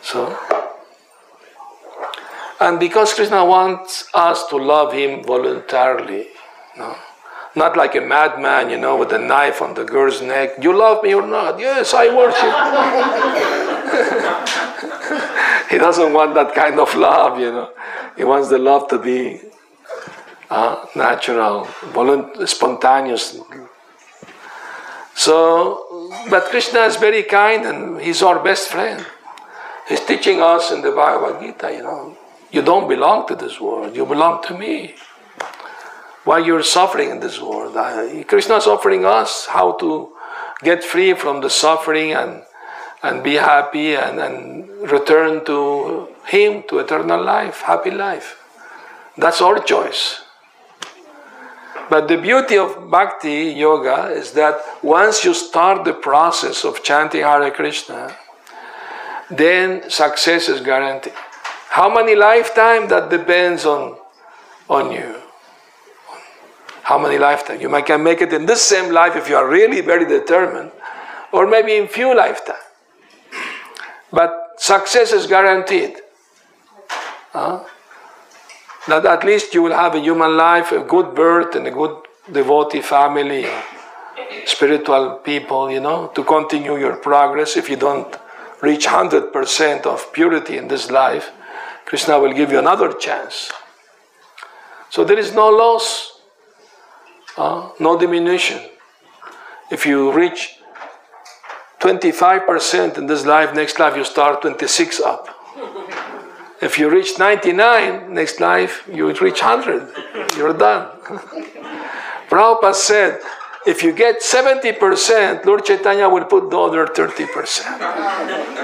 [0.00, 0.26] So,
[2.60, 6.28] and because Krishna wants us to love Him voluntarily,
[6.76, 6.96] no?
[7.54, 10.50] not like a madman, you know, with a knife on the girl's neck.
[10.60, 11.58] You love me or not?
[11.58, 12.54] Yes, I worship.
[15.70, 17.70] he doesn't want that kind of love, you know.
[18.16, 19.40] He wants the love to be
[20.50, 23.38] uh, natural, volunt- spontaneous.
[25.14, 29.04] So, but Krishna is very kind and he's our best friend.
[29.88, 32.16] He's teaching us in the Bhagavad Gita, you know,
[32.50, 34.94] you don't belong to this world, you belong to me.
[36.24, 37.74] Why you're suffering in this world?
[38.26, 40.12] Krishna is offering us how to
[40.62, 42.42] get free from the suffering and,
[43.02, 48.42] and be happy and, and return to Him, to eternal life, happy life.
[49.16, 50.22] That's our choice.
[51.90, 57.22] But the beauty of bhakti yoga is that once you start the process of chanting
[57.22, 58.14] Hare Krishna,
[59.30, 61.14] then success is guaranteed.
[61.78, 62.88] How many lifetime?
[62.88, 63.96] That depends on,
[64.68, 65.14] on you.
[66.82, 67.60] How many lifetime?
[67.60, 70.72] You might can make it in this same life if you are really very determined,
[71.30, 72.66] or maybe in few lifetime.
[74.10, 75.94] But success is guaranteed.
[77.32, 77.62] Huh?
[78.88, 81.96] that at least you will have a human life, a good birth, and a good
[82.32, 83.46] devotee family,
[84.46, 87.56] spiritual people, you know, to continue your progress.
[87.56, 88.16] If you don't
[88.62, 91.30] reach 100% of purity in this life,
[91.88, 93.50] Krishna will give you another chance.
[94.90, 96.20] So there is no loss,
[97.38, 98.60] uh, no diminution.
[99.70, 100.58] If you reach
[101.80, 105.28] 25% in this life, next life you start 26 up.
[106.60, 110.36] If you reach 99, next life you reach 100.
[110.36, 110.90] You're done.
[112.28, 113.22] Prabhupada said,
[113.66, 118.58] if you get 70%, Lord Chaitanya will put the other 30%.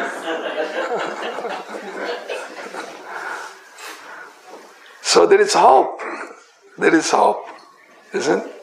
[5.05, 6.01] So there is hope.
[6.79, 7.47] There is hope,
[8.15, 8.63] isn't it?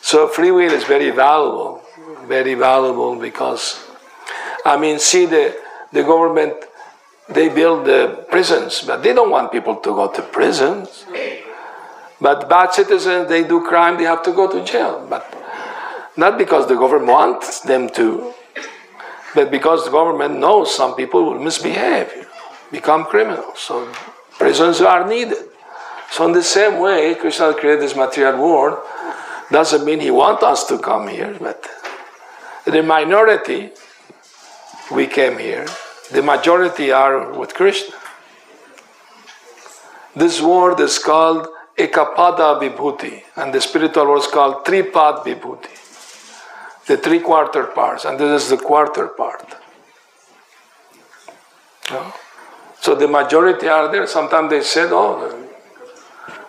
[0.00, 1.82] So free will is very valuable,
[2.26, 3.84] very valuable because,
[4.64, 5.60] I mean, see the,
[5.92, 6.54] the government,
[7.28, 11.04] they build the prisons, but they don't want people to go to prisons.
[12.20, 15.04] But bad citizens, they do crime, they have to go to jail.
[15.10, 15.26] But
[16.16, 18.32] not because the government wants them to,
[19.34, 22.28] but because the government knows some people will misbehave,
[22.70, 23.58] become criminals.
[23.58, 23.92] So
[24.38, 25.38] prisons are needed.
[26.10, 28.78] So in the same way, Krishna created this material world.
[29.50, 31.66] Doesn't mean he wants us to come here, but
[32.64, 33.70] the minority,
[34.92, 35.66] we came here.
[36.10, 37.94] The majority are with Krishna.
[40.14, 45.74] This world is called Ekapada Vibhuti, and the spiritual world is called Tripad Vibhuti.
[46.86, 49.54] The three quarter parts, and this is the quarter part.
[52.80, 54.06] So the majority are there.
[54.06, 55.46] Sometimes they said, oh,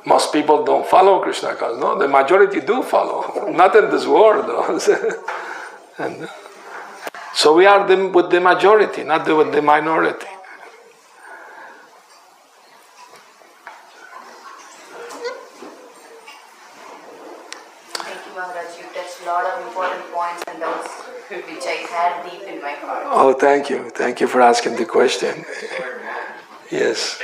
[0.05, 1.81] most people don't follow Krishna consciousness.
[1.81, 3.51] No, the majority do follow.
[3.61, 4.79] Not in this world, though.
[6.03, 6.27] and, uh,
[7.33, 10.27] so we are the, with the majority, not the, with the minority.
[17.93, 18.77] Thank you, Maharaj.
[18.77, 22.71] You touched a lot of important points and doubts which I had deep in my
[22.71, 23.03] heart.
[23.05, 23.89] Oh, thank you.
[23.91, 25.45] Thank you for asking the question.
[26.71, 27.19] Yes.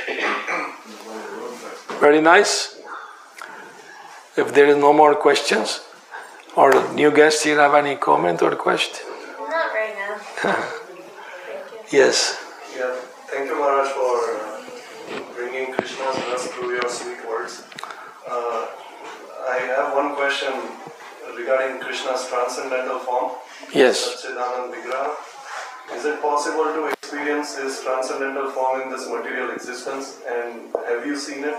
[2.00, 2.80] Very nice.
[4.36, 5.80] If there is no more questions,
[6.56, 9.06] or new guests here have any comment or question?
[9.38, 10.56] Not right now.
[11.92, 12.34] Yes.
[12.76, 12.90] Yeah,
[13.30, 17.62] thank you, Maharaj, for uh, bringing Krishna's verse through your sweet words.
[18.28, 18.66] Uh,
[19.48, 20.50] I have one question
[21.38, 23.38] regarding Krishna's transcendental form,
[23.72, 24.02] Yes.
[24.02, 25.14] Satchidanand Vigraha.
[25.94, 30.20] Is it possible to experience this transcendental form in this material existence?
[30.28, 31.54] And have you seen it?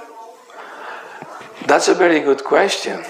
[1.65, 3.03] That's a very good question.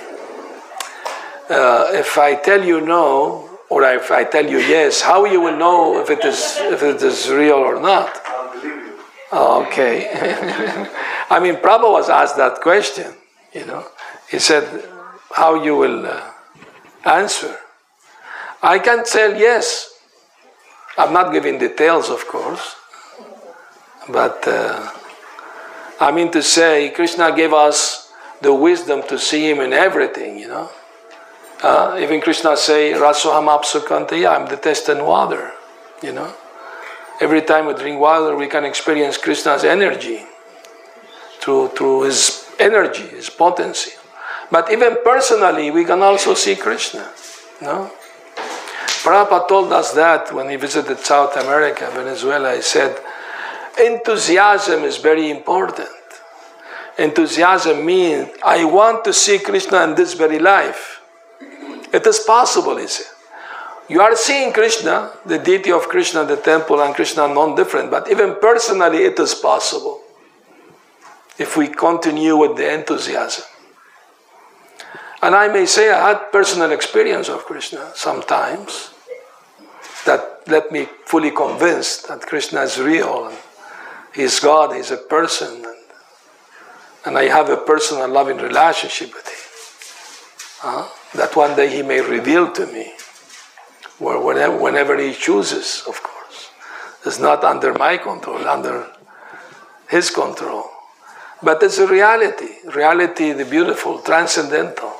[1.50, 5.58] Uh, if I tell you no, or if I tell you yes, how you will
[5.58, 8.10] know if it is if it is real or not?
[8.26, 9.00] I'll believe you.
[9.32, 10.10] Oh, okay.
[11.30, 13.14] I mean, Prabhupada was asked that question.
[13.54, 13.86] You know,
[14.30, 14.66] he said,
[15.32, 16.22] "How you will uh,
[17.06, 17.58] answer?"
[18.62, 19.87] I can tell yes.
[20.98, 22.76] I'm not giving details, of course,
[24.10, 24.92] but uh,
[26.00, 30.40] I mean to say, Krishna gave us the wisdom to see Him in everything.
[30.40, 30.70] You know,
[31.62, 35.54] uh, even Krishna say, "Rasoham apsukantaya," I'm the test and water.
[36.02, 36.34] You know.
[37.20, 40.24] Every time we drink water, we can experience Krishna's energy
[41.40, 43.92] through, through his energy, his potency.
[44.52, 47.10] But even personally, we can also see Krishna.
[47.60, 47.92] you No?
[49.08, 52.54] Prabhupada told us that when he visited South America, Venezuela.
[52.54, 53.00] He said,
[53.80, 55.88] enthusiasm is very important.
[56.98, 61.00] Enthusiasm means, I want to see Krishna in this very life.
[61.94, 63.06] It is possible, he said.
[63.88, 67.90] You are seeing Krishna, the deity of Krishna, the temple, and Krishna are non different,
[67.90, 70.02] but even personally, it is possible
[71.38, 73.46] if we continue with the enthusiasm.
[75.22, 78.96] And I may say I had personal experience of Krishna sometimes
[80.06, 83.38] that let me fully convinced that Krishna is real and
[84.14, 85.76] He's God, He's a person, and,
[87.06, 90.70] and I have a personal loving relationship with Him.
[90.70, 90.88] Huh?
[91.16, 92.94] That one day He may reveal to me
[94.00, 96.50] or whenever, whenever he chooses, of course.
[97.06, 98.88] It's not under my control, under
[99.90, 100.66] his control.
[101.42, 102.50] But it's a reality.
[102.74, 104.94] Reality, the beautiful, transcendental.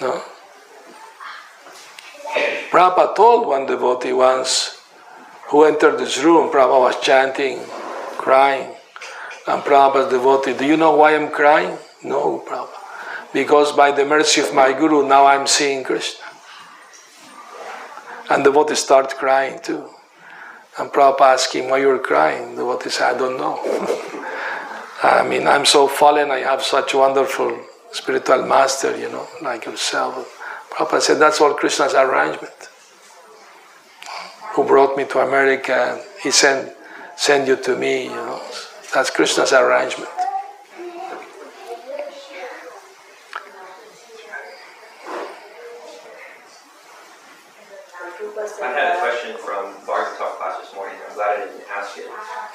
[0.00, 0.22] No?
[2.74, 4.82] Prabhupada told one devotee once
[5.46, 7.60] who entered this room, Prabhupada was chanting,
[8.18, 8.74] crying.
[9.46, 11.78] And Prabhupada's devotee, do you know why I'm crying?
[12.02, 13.32] No, Prabhupada.
[13.32, 16.24] Because by the mercy of my Guru, now I'm seeing Krishna.
[18.28, 19.88] And the devotee started crying too.
[20.76, 22.56] And Prabhupada asked him, why you're crying?
[22.56, 23.54] The devotee said, I don't know.
[25.04, 27.56] I mean, I'm so fallen, I have such wonderful
[27.92, 30.40] spiritual master, you know, like yourself.
[30.74, 32.68] Prabhupada said that's all Krishna's arrangement.
[34.54, 36.72] Who brought me to America, he sent,
[37.16, 38.42] sent you to me, you know.
[38.92, 40.10] That's Krishna's arrangement.
[48.60, 50.96] I had a question from Bard's talk class this morning.
[51.08, 52.10] I'm glad I didn't ask it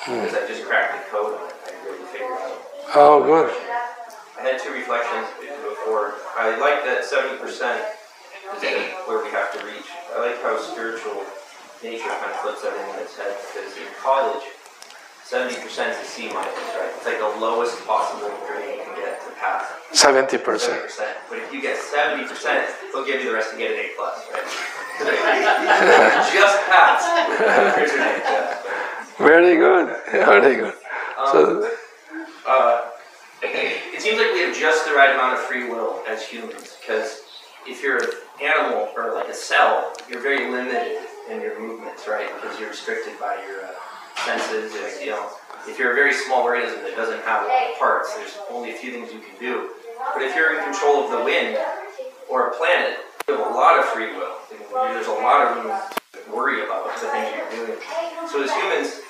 [0.06, 1.56] because I just cracked the code on it.
[1.56, 2.96] I really figured it out.
[2.96, 3.52] Oh, good.
[4.38, 6.16] I had two reflections before.
[6.36, 7.99] I like that 70%
[8.64, 9.88] is where we have to reach.
[10.16, 11.24] I like how spiritual
[11.84, 14.44] nature kind of flips everything on its head because in college,
[15.24, 16.92] 70% is a C minus, right?
[16.98, 19.66] It's like the lowest possible grade you can get to pass.
[19.94, 20.42] 70%.
[20.42, 21.14] 70%.
[21.30, 22.26] But if you get 70%,
[22.92, 24.44] they'll give you the rest and get an A plus, right?
[26.34, 27.76] Just pass.
[27.78, 28.58] Here's your name, yeah.
[29.18, 29.96] Very good.
[30.12, 30.74] Very good.
[31.32, 31.70] So,
[32.48, 32.82] Uh,
[33.44, 37.22] it seems like we have just the right amount of free will as humans because
[37.68, 38.02] if you're
[38.42, 40.98] animal or like a cell, you're very limited
[41.30, 42.30] in your movements, right?
[42.42, 43.72] Because you're restricted by your uh,
[44.26, 44.74] senses.
[44.76, 45.30] And, you know,
[45.68, 48.72] if you're a very small organism that doesn't have a lot of parts, there's only
[48.72, 49.70] a few things you can do.
[50.14, 51.58] But if you're in control of the wind
[52.30, 54.36] or a planet, you have a lot of free will.
[54.50, 55.76] There's a lot of room
[56.14, 57.78] to worry about the things you're doing.
[58.32, 59.02] So as humans,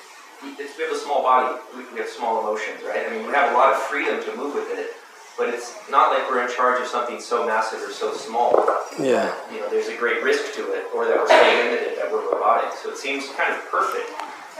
[0.42, 3.06] we have a small body, we, we have small emotions, right?
[3.06, 4.96] I mean, we have a lot of freedom to move with it,
[5.36, 8.52] but it's not like we're in charge of something so massive or so small.
[8.98, 9.34] yeah.
[9.52, 12.30] You know, there's a great risk to it, or that we're so limited that we're
[12.30, 12.76] robotic.
[12.82, 14.08] So it seems kind of perfect,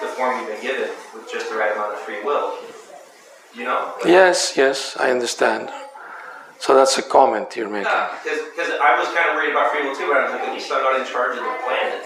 [0.01, 2.57] the form we've been given, with just the right amount of free will.
[3.55, 3.95] You know?
[4.07, 5.71] Yes, yes, I understand.
[6.61, 7.89] So that's a comment you're making.
[7.89, 10.45] Yeah, because I was kind of worried about free will too, but I was like,
[10.49, 12.05] at least I'm not in charge of the planet,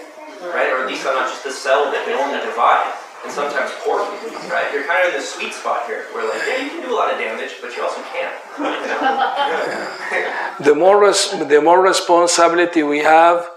[0.55, 0.71] right?
[0.71, 2.87] Or at least I'm not just a cell that can only divide
[3.25, 4.05] and sometimes poorly,
[4.53, 4.69] right?
[4.71, 6.97] You're kind of in the sweet spot here, where like, yeah, you can do a
[7.01, 8.35] lot of damage, but you also can't.
[8.57, 10.31] You know?
[10.67, 13.49] The more, res- the more responsibility we have,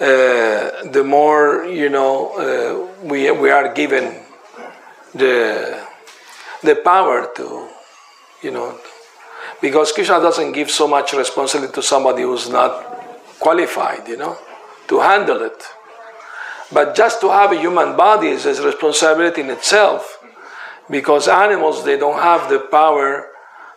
[0.00, 4.16] uh, the more, you know, uh, we, we are given
[5.14, 5.84] the,
[6.62, 7.68] the power to,
[8.42, 8.78] you know,
[9.60, 12.72] because Krishna doesn't give so much responsibility to somebody who's not
[13.38, 14.38] qualified, you know,
[14.88, 15.62] to handle it.
[16.72, 20.18] But just to have a human body is a responsibility in itself,
[20.90, 23.28] because animals they don't have the power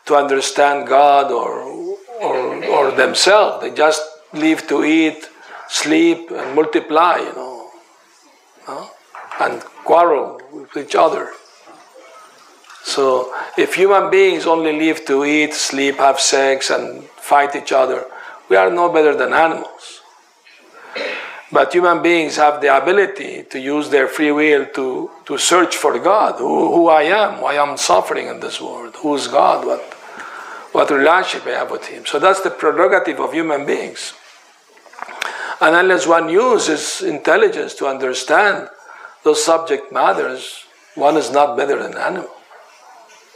[0.05, 1.75] to understand God or
[2.21, 3.61] or, or themselves.
[3.61, 4.01] They just
[4.33, 5.29] live to eat,
[5.67, 7.69] sleep, and multiply, you know,
[8.67, 8.89] no?
[9.39, 11.31] and quarrel with each other.
[12.83, 18.05] So if human beings only live to eat, sleep, have sex, and fight each other,
[18.47, 19.94] we are no better than animals.
[21.55, 25.97] But human beings have the ability to use their free will to, to search for
[25.97, 29.81] God, who, who I am, why I'm suffering in this world, who's God, what,
[30.73, 32.05] what relationship I have with Him.
[32.05, 34.13] So that's the prerogative of human beings.
[35.61, 38.67] And unless one uses intelligence to understand
[39.23, 42.35] those subject matters, one is not better than animal.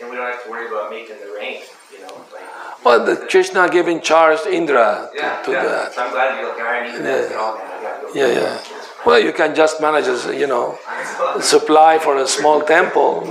[0.02, 1.62] And we don't have to worry about making the rain,
[2.84, 5.64] Well, the Krishna giving charge Indra to, yeah, to yeah.
[5.64, 5.94] that.
[5.94, 8.16] So I'm glad you're like, all right, I need this and all that.
[8.16, 8.62] Yeah, yeah.
[9.06, 10.78] Well, you can just manage, as, you know,
[11.42, 13.22] supply for a small temple.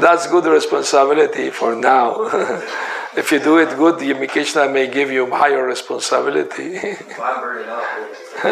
[0.00, 2.28] That's good responsibility for now.
[3.16, 6.80] if you do it good, the Krishna may give you higher responsibility.
[7.18, 7.82] Well, I'm burning up.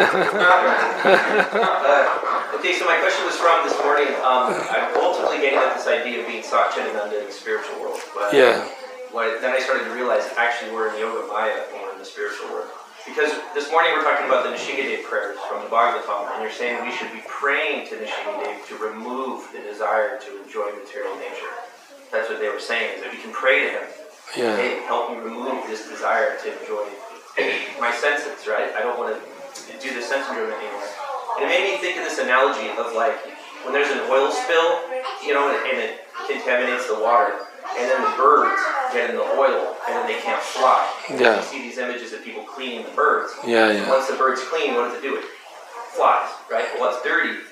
[2.55, 4.07] okay, so my question was from this morning.
[4.23, 7.99] Um, I'm ultimately getting at this idea of being Satchitananda in the spiritual world.
[8.15, 8.63] But yeah,
[9.11, 12.05] what, then I started to realize actually we're in Yoga Maya and we're in the
[12.05, 12.69] spiritual world.
[13.05, 16.81] Because this morning we're talking about the Nrsimhadev prayers from the Bhagavatam, and you're saying
[16.87, 21.51] we should be praying to Nrsimhadev to remove the desire to enjoy material nature.
[22.13, 23.83] That's what they were saying, is that we can pray to him
[24.37, 26.85] yeah, hey, help me remove this desire to enjoy
[27.79, 28.73] my senses, right?
[28.75, 29.19] I don't want to
[29.79, 30.87] do the sense enjoyment anymore.
[31.37, 33.17] And it made me think of this analogy of like
[33.63, 34.79] when there's an oil spill,
[35.25, 37.33] you know, and, it contaminates the water,
[37.75, 38.61] and then the birds
[38.93, 40.87] get in the oil, and then they can't fly.
[41.09, 41.37] Yeah.
[41.37, 43.33] You see these images of people cleaning the birds.
[43.45, 43.89] yeah, yeah.
[43.89, 45.17] Once the bird's clean, what does it do?
[45.17, 45.25] It
[45.91, 46.65] flies, right?
[46.71, 47.43] But once dirty, it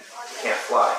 [0.44, 0.96] can't fly.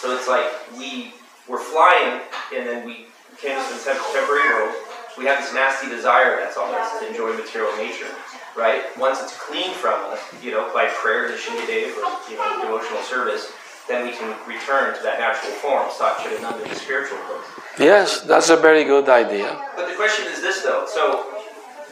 [0.00, 1.12] So it's like we
[1.48, 2.22] were flying,
[2.54, 3.06] and then we
[3.38, 4.74] came to some temp- temporary world.
[5.18, 8.08] We have this nasty desire that's on us to enjoy material nature,
[8.56, 8.82] right?
[8.98, 13.02] Once it's clean from us, you know, by prayer to Shingadev or you know devotional
[13.02, 13.52] service,
[13.88, 17.44] then we can return to that natural form, Satchitananda, the spiritual world.
[17.78, 19.60] Yes, that's a very good idea.
[19.76, 20.86] But the question is this though.
[20.86, 21.26] So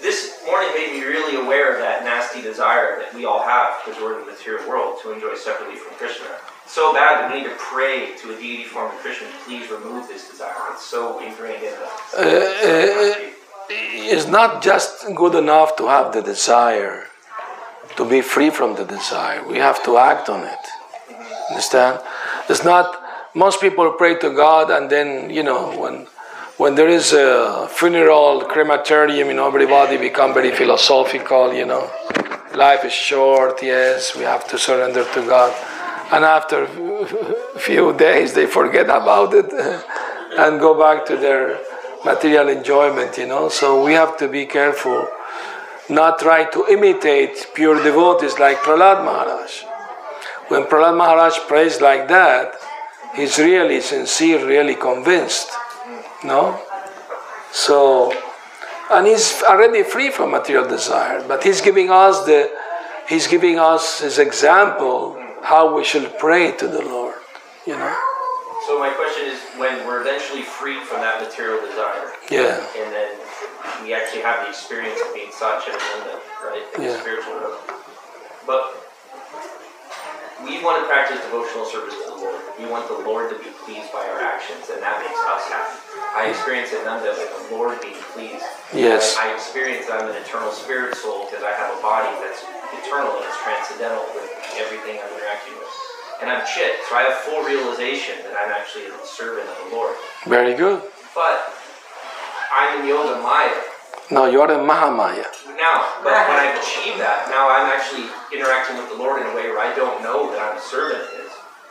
[0.00, 4.00] this morning made me really aware of that nasty desire that we all have because
[4.00, 6.26] we're in the material world to enjoy separately from Krishna.
[6.70, 10.06] So bad that we need to pray to a deity form of Krishna, please remove
[10.06, 10.54] this desire.
[10.70, 12.14] It's so ingrained in us.
[12.16, 13.30] Uh, uh,
[14.12, 17.06] it's not just good enough to have the desire,
[17.96, 19.44] to be free from the desire.
[19.44, 20.64] We have to act on it.
[21.50, 22.00] Understand?
[22.48, 23.02] It's not.
[23.34, 26.06] Most people pray to God, and then you know when
[26.56, 31.52] when there is a funeral, crematorium, you know, everybody become very philosophical.
[31.52, 31.90] You know,
[32.54, 33.60] life is short.
[33.60, 35.52] Yes, we have to surrender to God,
[36.12, 39.52] and after a few days they forget about it
[40.38, 41.60] and go back to their
[42.04, 43.16] material enjoyment.
[43.18, 45.08] You know, so we have to be careful,
[45.88, 49.64] not try to imitate pure devotees like Prahlad Maharaj.
[50.48, 52.54] When Prahlad Maharaj prays like that,
[53.14, 55.50] he's really sincere, really convinced.
[56.24, 56.60] No?
[57.52, 58.12] So,
[58.90, 62.50] and he's already free from material desire, but he's giving us the,
[63.08, 67.14] he's giving us his example how we should pray to the Lord.
[67.66, 67.96] You know?
[68.66, 72.60] So my question is, when we're eventually freed from that material desire, Yeah.
[72.76, 73.16] and then
[73.82, 76.62] we actually have the experience of being Satchitananda, right?
[76.76, 77.56] In the spiritual realm,
[78.46, 78.76] But
[80.44, 82.40] we want to practice devotional service Lord.
[82.60, 85.76] We want the Lord to be pleased by our actions, and that makes us happy.
[86.12, 88.44] I experience it Nanda with the Lord being pleased.
[88.76, 89.16] Yes.
[89.16, 92.44] I, I experience that I'm an eternal spirit soul because I have a body that's
[92.84, 94.28] eternal and it's transcendental with
[94.60, 95.72] everything I'm interacting with.
[96.20, 99.68] And I'm chit, so I have full realization that I'm actually a servant of the
[99.72, 99.96] Lord.
[100.28, 100.84] Very good.
[101.16, 101.56] But
[102.52, 103.56] I'm in yoga maya
[104.10, 105.24] No, you're a Mahamaya.
[105.56, 105.96] now.
[106.04, 109.48] But when I've achieved that, now I'm actually interacting with the Lord in a way
[109.48, 111.08] where I don't know that I'm a servant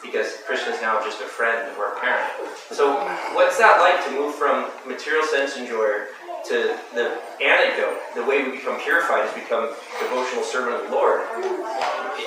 [0.01, 2.29] because Krishna is now just a friend or a parent.
[2.71, 2.99] So
[3.33, 6.07] what's that like to move from material sense enjoyer
[6.47, 7.97] to the antidote?
[8.15, 9.69] The way we become purified is become
[9.99, 11.21] devotional servant of the Lord.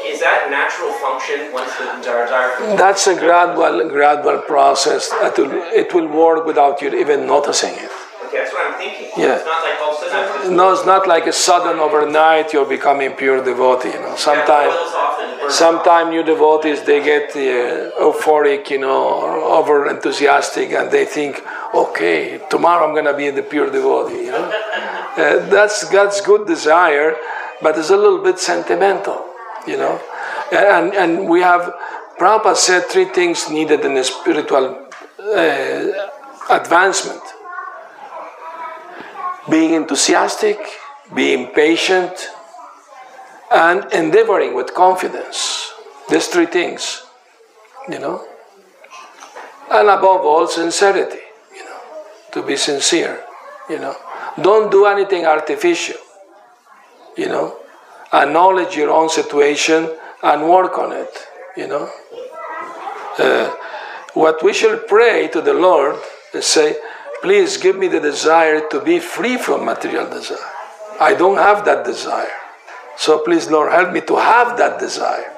[0.05, 5.11] Is that natural function once the desire That's a gradual, gradual process.
[5.13, 7.91] It will, it will work without you even noticing it.
[8.33, 9.11] That's what I'm thinking.
[9.17, 9.37] Yeah.
[9.37, 12.53] It's not like all of a sudden to No, it's not like a sudden overnight
[12.53, 13.91] you're becoming pure devotee.
[13.91, 18.79] You know, sometimes, boils off and burns sometimes new devotees they get uh, euphoric, you
[18.79, 21.43] know, or over enthusiastic, and they think,
[21.75, 24.25] okay, tomorrow I'm gonna be the pure devotee.
[24.27, 24.47] You know,
[25.17, 27.17] uh, that's God's good desire,
[27.61, 29.27] but it's a little bit sentimental.
[29.67, 30.01] You know,
[30.51, 31.73] and and we have
[32.19, 34.89] Prabhupada said three things needed in a spiritual
[35.21, 36.09] uh,
[36.51, 37.23] advancement
[39.51, 40.59] being enthusiastic,
[41.15, 42.13] being patient,
[43.51, 45.73] and endeavoring with confidence.
[46.09, 47.05] These three things,
[47.89, 48.25] you know.
[49.71, 51.21] And above all, sincerity,
[51.55, 51.81] you know,
[52.33, 53.25] to be sincere,
[53.69, 53.97] you know.
[54.41, 56.01] Don't do anything artificial,
[57.17, 57.59] you know.
[58.13, 59.91] Acknowledge your own situation
[60.23, 61.91] and work on it, you know.
[63.19, 63.55] Uh,
[64.15, 65.97] what we should pray to the Lord
[66.35, 66.77] is say,
[67.23, 70.51] please give me the desire to be free from material desire.
[71.01, 72.31] I don't have that desire.
[72.97, 75.33] So please, Lord, help me to have that desire.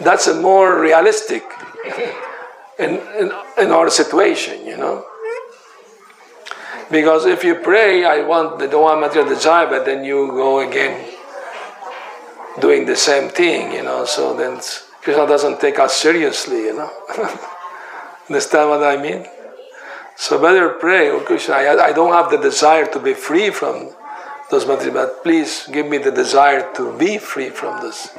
[0.00, 1.42] That's a more realistic
[2.78, 5.04] in, in, in our situation, you know.
[6.90, 10.60] Because if you pray, I want, I don't want material desire, but then you go
[10.60, 11.14] again
[12.60, 14.60] doing the same thing, you know, so then
[15.02, 16.90] Krishna doesn't take us seriously, you know.
[18.28, 19.26] Understand what I mean?
[20.18, 23.90] So better pray, oh Krishna, I, I don't have the desire to be free from
[24.50, 28.10] those material, but please give me the desire to be free from this.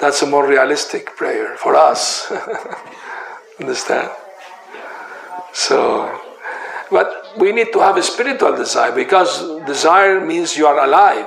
[0.00, 2.30] That's a more realistic prayer for us.
[3.60, 4.10] Understand?
[5.52, 6.16] So,
[6.92, 11.26] but we need to have a spiritual desire because desire means you are alive.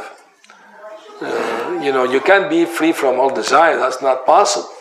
[1.22, 4.75] Uh, you know, you can't be free from all desire, that's not possible.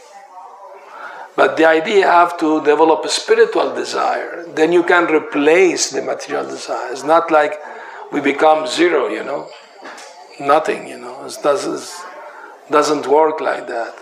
[1.36, 4.44] But the idea you have to develop a spiritual desire.
[4.54, 6.92] Then you can replace the material desire.
[6.92, 7.60] It's not like
[8.12, 9.50] we become zero, you know,
[10.38, 11.24] nothing, you know.
[11.24, 11.90] It doesn't,
[12.70, 13.94] doesn't work like that.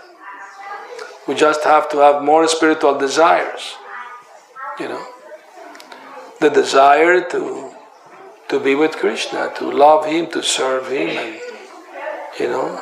[1.27, 3.75] We just have to have more spiritual desires,
[4.79, 5.05] you know.
[6.39, 7.71] The desire to
[8.49, 11.39] to be with Krishna, to love Him, to serve Him, and
[12.39, 12.79] you know,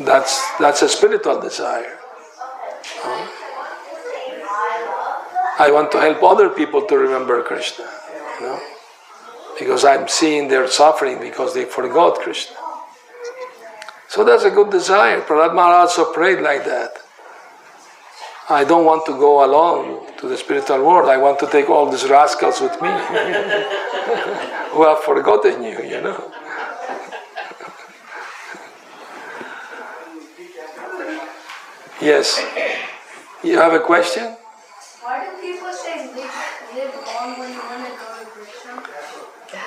[0.00, 1.98] that's that's a spiritual desire.
[5.58, 7.88] I want to help other people to remember Krishna,
[8.40, 8.60] you know,
[9.58, 12.56] because I'm seeing their suffering because they forgot Krishna.
[14.08, 15.22] So that's a good desire.
[15.22, 16.98] Prahlad Maharaj also prayed like that.
[18.48, 21.08] I don't want to go alone to the spiritual world.
[21.08, 22.88] I want to take all these rascals with me
[24.70, 26.32] who have forgotten you, you know.
[32.00, 32.40] yes.
[33.42, 34.36] You have a question?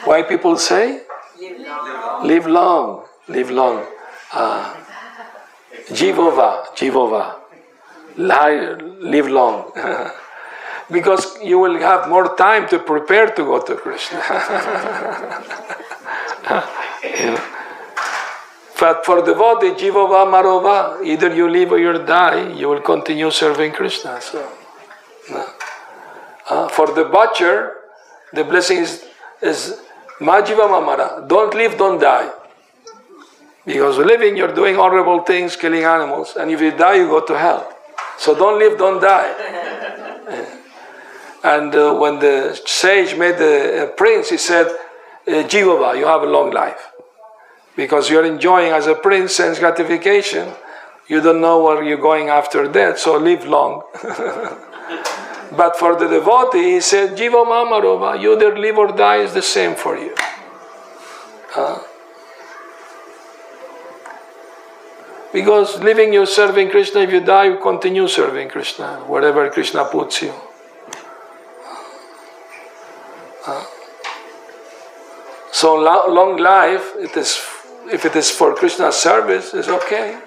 [0.05, 1.01] Why people say?
[1.39, 2.27] Live long.
[2.27, 3.05] Live long.
[3.27, 3.85] Live long.
[4.33, 4.75] Uh,
[5.89, 6.65] Jivova.
[8.17, 9.71] Live long.
[10.91, 14.19] because you will have more time to prepare to go to Krishna.
[17.03, 17.37] You.
[18.79, 23.73] But for devotee, Jivova Marova, either you live or you die, you will continue serving
[23.73, 24.21] Krishna.
[24.21, 24.47] So.
[26.49, 27.75] Uh, for the butcher,
[28.33, 29.05] the blessing is,
[29.41, 29.81] is
[30.19, 31.27] Majiva Mamara.
[31.27, 32.31] Don't live, don't die.
[33.65, 37.37] Because living, you're doing horrible things, killing animals, and if you die, you go to
[37.37, 37.71] hell.
[38.17, 39.29] So don't live, don't die.
[41.43, 46.23] and uh, when the sage made the uh, prince, he said, uh, Jivava, you have
[46.23, 46.91] a long life.
[47.75, 50.51] Because you're enjoying as a prince sense gratification,
[51.07, 53.83] you don't know where you're going after death, so live long.
[55.55, 59.41] but for the devotee, he said, Jiva Mamarova, you either live or die is the
[59.41, 60.13] same for you.
[61.49, 61.83] Huh?
[65.33, 67.01] Because living, you're serving Krishna.
[67.01, 70.33] If you die, you continue serving Krishna, wherever Krishna puts you.
[73.41, 73.65] Huh?
[75.51, 77.41] So lo- long life, it is,
[77.91, 80.19] if it is for Krishna's service, is okay.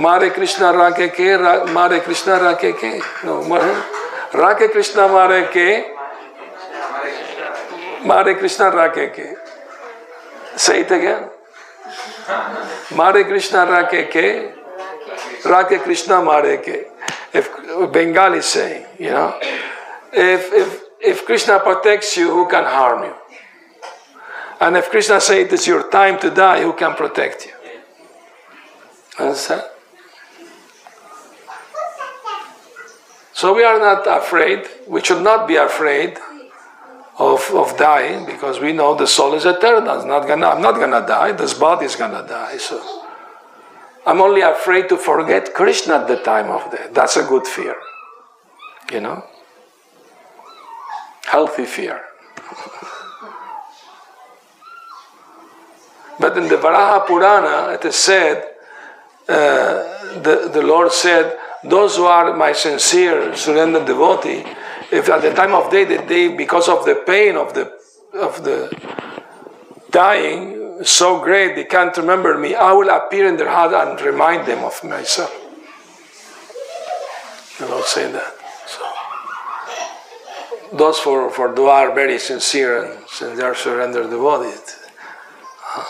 [0.00, 2.90] मारे कृष्णा राके के रा, मारे कृष्णा राके के
[3.24, 3.58] no
[4.34, 5.66] राके कृष्णा मारे के
[8.08, 9.24] मारे कृष्णा राके के।
[10.58, 11.18] सही थे क्या?
[12.96, 14.30] मारे कृष्णा राके के
[15.50, 16.78] राके कृष्णा मारे के।
[17.38, 17.48] If
[17.94, 18.64] Bengal say
[19.00, 19.26] you know
[20.22, 20.72] if if
[21.10, 23.14] if Krishna protects you who can harm you
[24.62, 29.70] and if Krishna say it your time to die who can protect you sir
[33.32, 36.18] So we are not afraid, we should not be afraid
[37.18, 39.96] of, of dying because we know the soul is eternal.
[39.96, 42.58] It's not gonna, I'm not gonna die, this body is gonna die.
[42.58, 43.02] So
[44.06, 46.92] I'm only afraid to forget Krishna at the time of death.
[46.92, 47.76] That's a good fear.
[48.92, 49.24] You know?
[51.24, 52.02] Healthy fear.
[56.20, 58.44] but in the Varaha Purana, it is said,
[59.28, 64.44] uh, the, the Lord said, those who are my sincere surrendered devotee,
[64.90, 67.72] if at the time of day that they, because of the pain of the
[68.14, 68.70] of the
[69.90, 74.46] dying so great they can't remember me, I will appear in their heart and remind
[74.46, 75.32] them of myself.
[77.58, 78.34] The Lord say that.
[78.66, 78.82] So
[80.76, 84.76] those for, for who are very sincere and sincere surrendered devotees.
[85.76, 85.84] Uh,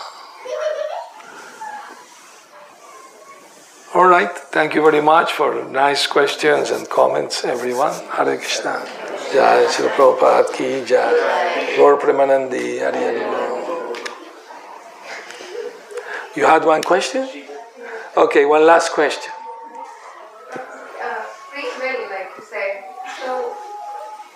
[3.93, 7.93] All right, thank you very much for nice questions and comments, everyone.
[8.09, 8.83] Hare Krishna.
[9.31, 11.75] Jai Sri Prabhupada ki Jai.
[11.77, 12.79] Lord Premanandi,
[16.35, 17.29] You had one question?
[18.17, 19.31] Okay, one last question.
[20.51, 20.57] Uh,
[21.51, 22.83] Free will, like you said.
[23.21, 23.53] So,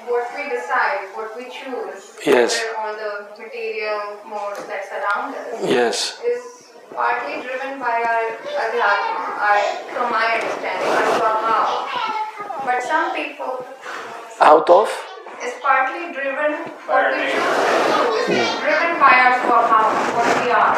[0.06, 2.62] what we decide, what we choose, Yes.
[2.78, 6.22] on the material modes that surround us, Yes.
[6.24, 6.44] is
[6.94, 8.26] partly driven by our
[8.66, 9.62] adhyatma, our,
[9.94, 12.66] from my understanding, our swabhava.
[12.66, 13.66] But some people,
[14.42, 14.90] Out of?
[15.44, 17.62] is partly driven, what we choose
[17.94, 20.74] to is driven by our swabhava, what we are.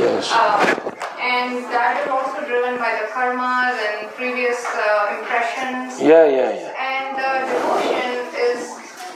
[0.00, 0.32] Yes.
[0.32, 0.90] Uh,
[1.20, 6.00] and that is also driven by the karmas and previous uh, impressions.
[6.00, 6.72] Yeah, yeah, yeah.
[6.80, 8.09] And the devotion is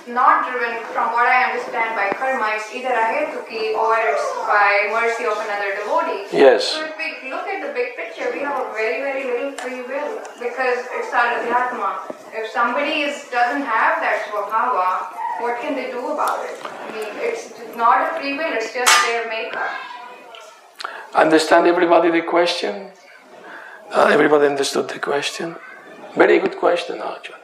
[0.06, 2.56] not driven, from what I understand, by karma.
[2.56, 6.28] It's either ahetuki or it's by mercy of another devotee.
[6.36, 6.68] Yes.
[6.68, 9.82] So if we look at the big picture, we have a very, very little free
[9.82, 12.14] will because it's our adhyatma.
[12.35, 16.59] If somebody is, doesn't have that swabhava, what can they do about it?
[16.62, 19.70] I mean, it's not a free will, it's just their makeup.
[21.14, 22.90] Understand everybody the question?
[23.90, 25.56] Uh, everybody understood the question?
[26.16, 27.44] Very good question, actually.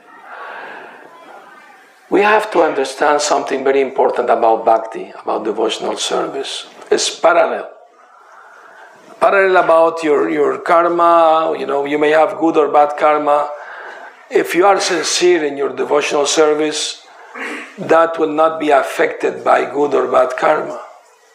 [2.11, 6.67] We have to understand something very important about bhakti, about devotional service.
[6.91, 7.71] It's parallel.
[9.21, 13.49] Parallel about your, your karma, you know, you may have good or bad karma.
[14.29, 17.07] If you are sincere in your devotional service,
[17.79, 20.83] that will not be affected by good or bad karma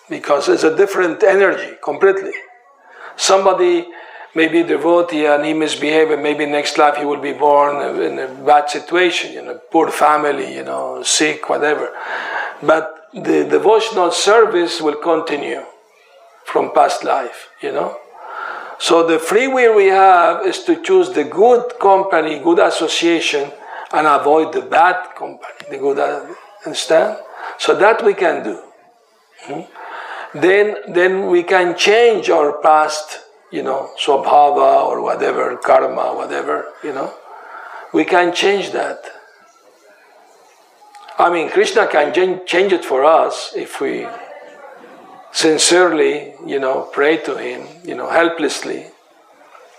[0.09, 2.33] because it's a different energy completely.
[3.15, 3.87] Somebody
[4.35, 8.19] may be devotee and he misbehave, and maybe next life he will be born in
[8.19, 11.91] a bad situation, in a poor family, you know, sick, whatever.
[12.61, 15.63] But the devotional service will continue
[16.45, 17.97] from past life, you know.
[18.77, 23.51] So the free will we have is to choose the good company, good association,
[23.93, 25.97] and avoid the bad company, the good.
[26.65, 27.17] Understand?
[27.57, 28.61] So that we can do.
[29.43, 29.61] Hmm?
[30.37, 33.21] Then, then we can change our past,
[33.55, 37.13] you know, swabhava or whatever, karma, whatever, you know.
[37.93, 38.99] We can change that.
[41.17, 42.13] I mean, Krishna can
[42.45, 44.05] change it for us if we
[45.31, 48.87] sincerely, you know, pray to Him, you know, helplessly.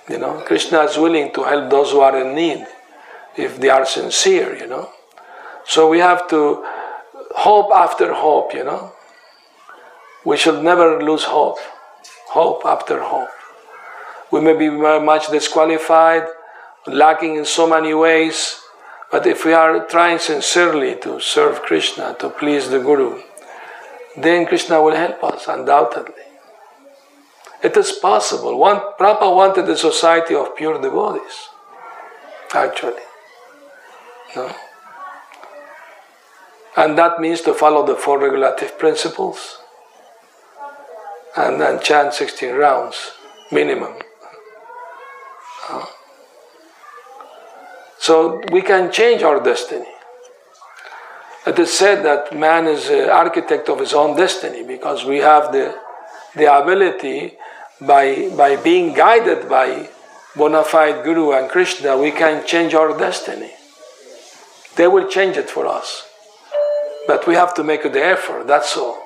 [0.08, 2.66] You know, Krishna is willing to help those who are in need
[3.36, 4.88] if they are sincere, you know.
[5.66, 6.64] So we have to
[7.44, 8.92] hope after hope, you know.
[10.24, 11.58] We should never lose hope.
[12.28, 13.35] Hope after hope.
[14.30, 16.26] We may be very much disqualified,
[16.86, 18.60] lacking in so many ways,
[19.10, 23.22] but if we are trying sincerely to serve Krishna, to please the Guru,
[24.16, 26.14] then Krishna will help us, undoubtedly.
[27.62, 28.58] It is possible.
[28.58, 31.48] One, Prabhupada wanted a society of pure devotees,
[32.52, 33.02] actually.
[34.34, 34.54] No?
[36.76, 39.60] And that means to follow the four regulative principles
[41.36, 43.12] and then chant 16 rounds
[43.50, 43.94] minimum.
[47.98, 49.86] So we can change our destiny.
[51.46, 55.52] It is said that man is an architect of his own destiny because we have
[55.52, 55.78] the,
[56.34, 57.36] the ability
[57.80, 59.88] by, by being guided by
[60.36, 63.52] bona fide Guru and Krishna, we can change our destiny.
[64.76, 66.06] They will change it for us.
[67.06, 69.02] But we have to make the effort, that's all.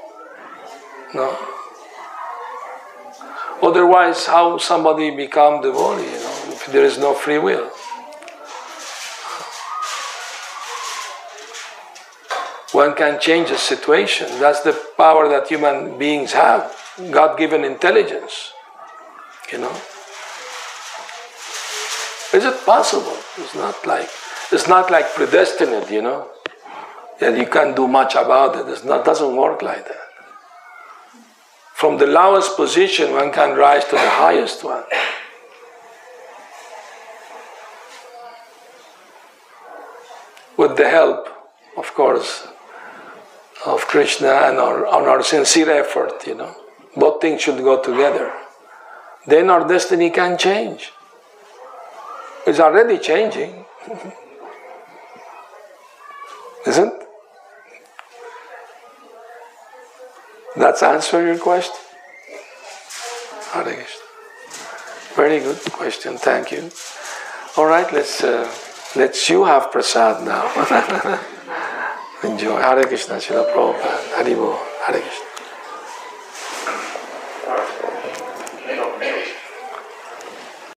[1.14, 1.38] No?
[3.62, 6.30] Otherwise, how somebody become devotee, you know,
[6.72, 7.70] there is no free will?
[12.72, 14.28] One can change a situation.
[14.38, 16.76] That's the power that human beings have.
[17.10, 18.52] God given intelligence.
[19.51, 19.72] You know?
[22.32, 23.16] Is it possible?
[23.38, 24.09] It's not like
[24.52, 26.28] it's not like predestined, you know.
[27.18, 28.68] That you can't do much about it.
[28.68, 30.09] It's not doesn't work like that.
[31.74, 34.84] From the lowest position one can rise to the highest one.
[40.60, 41.26] With the help,
[41.78, 42.46] of course,
[43.64, 46.54] of Krishna and our, on our sincere effort, you know.
[46.94, 48.30] Both things should go together.
[49.26, 50.92] Then our destiny can change.
[52.46, 53.64] It's already changing.
[56.66, 56.92] Isn't?
[60.56, 61.74] That's answer your question.
[63.54, 63.86] Hare.
[65.14, 66.18] Very good question.
[66.18, 66.70] Thank you.
[67.56, 68.46] All right, let's uh,
[68.96, 70.46] let's you have prasad now.
[72.24, 72.60] Enjoy.
[72.60, 74.58] Hare Krishna, Srila Prabhupada.
[74.86, 75.30] Hare Krishna.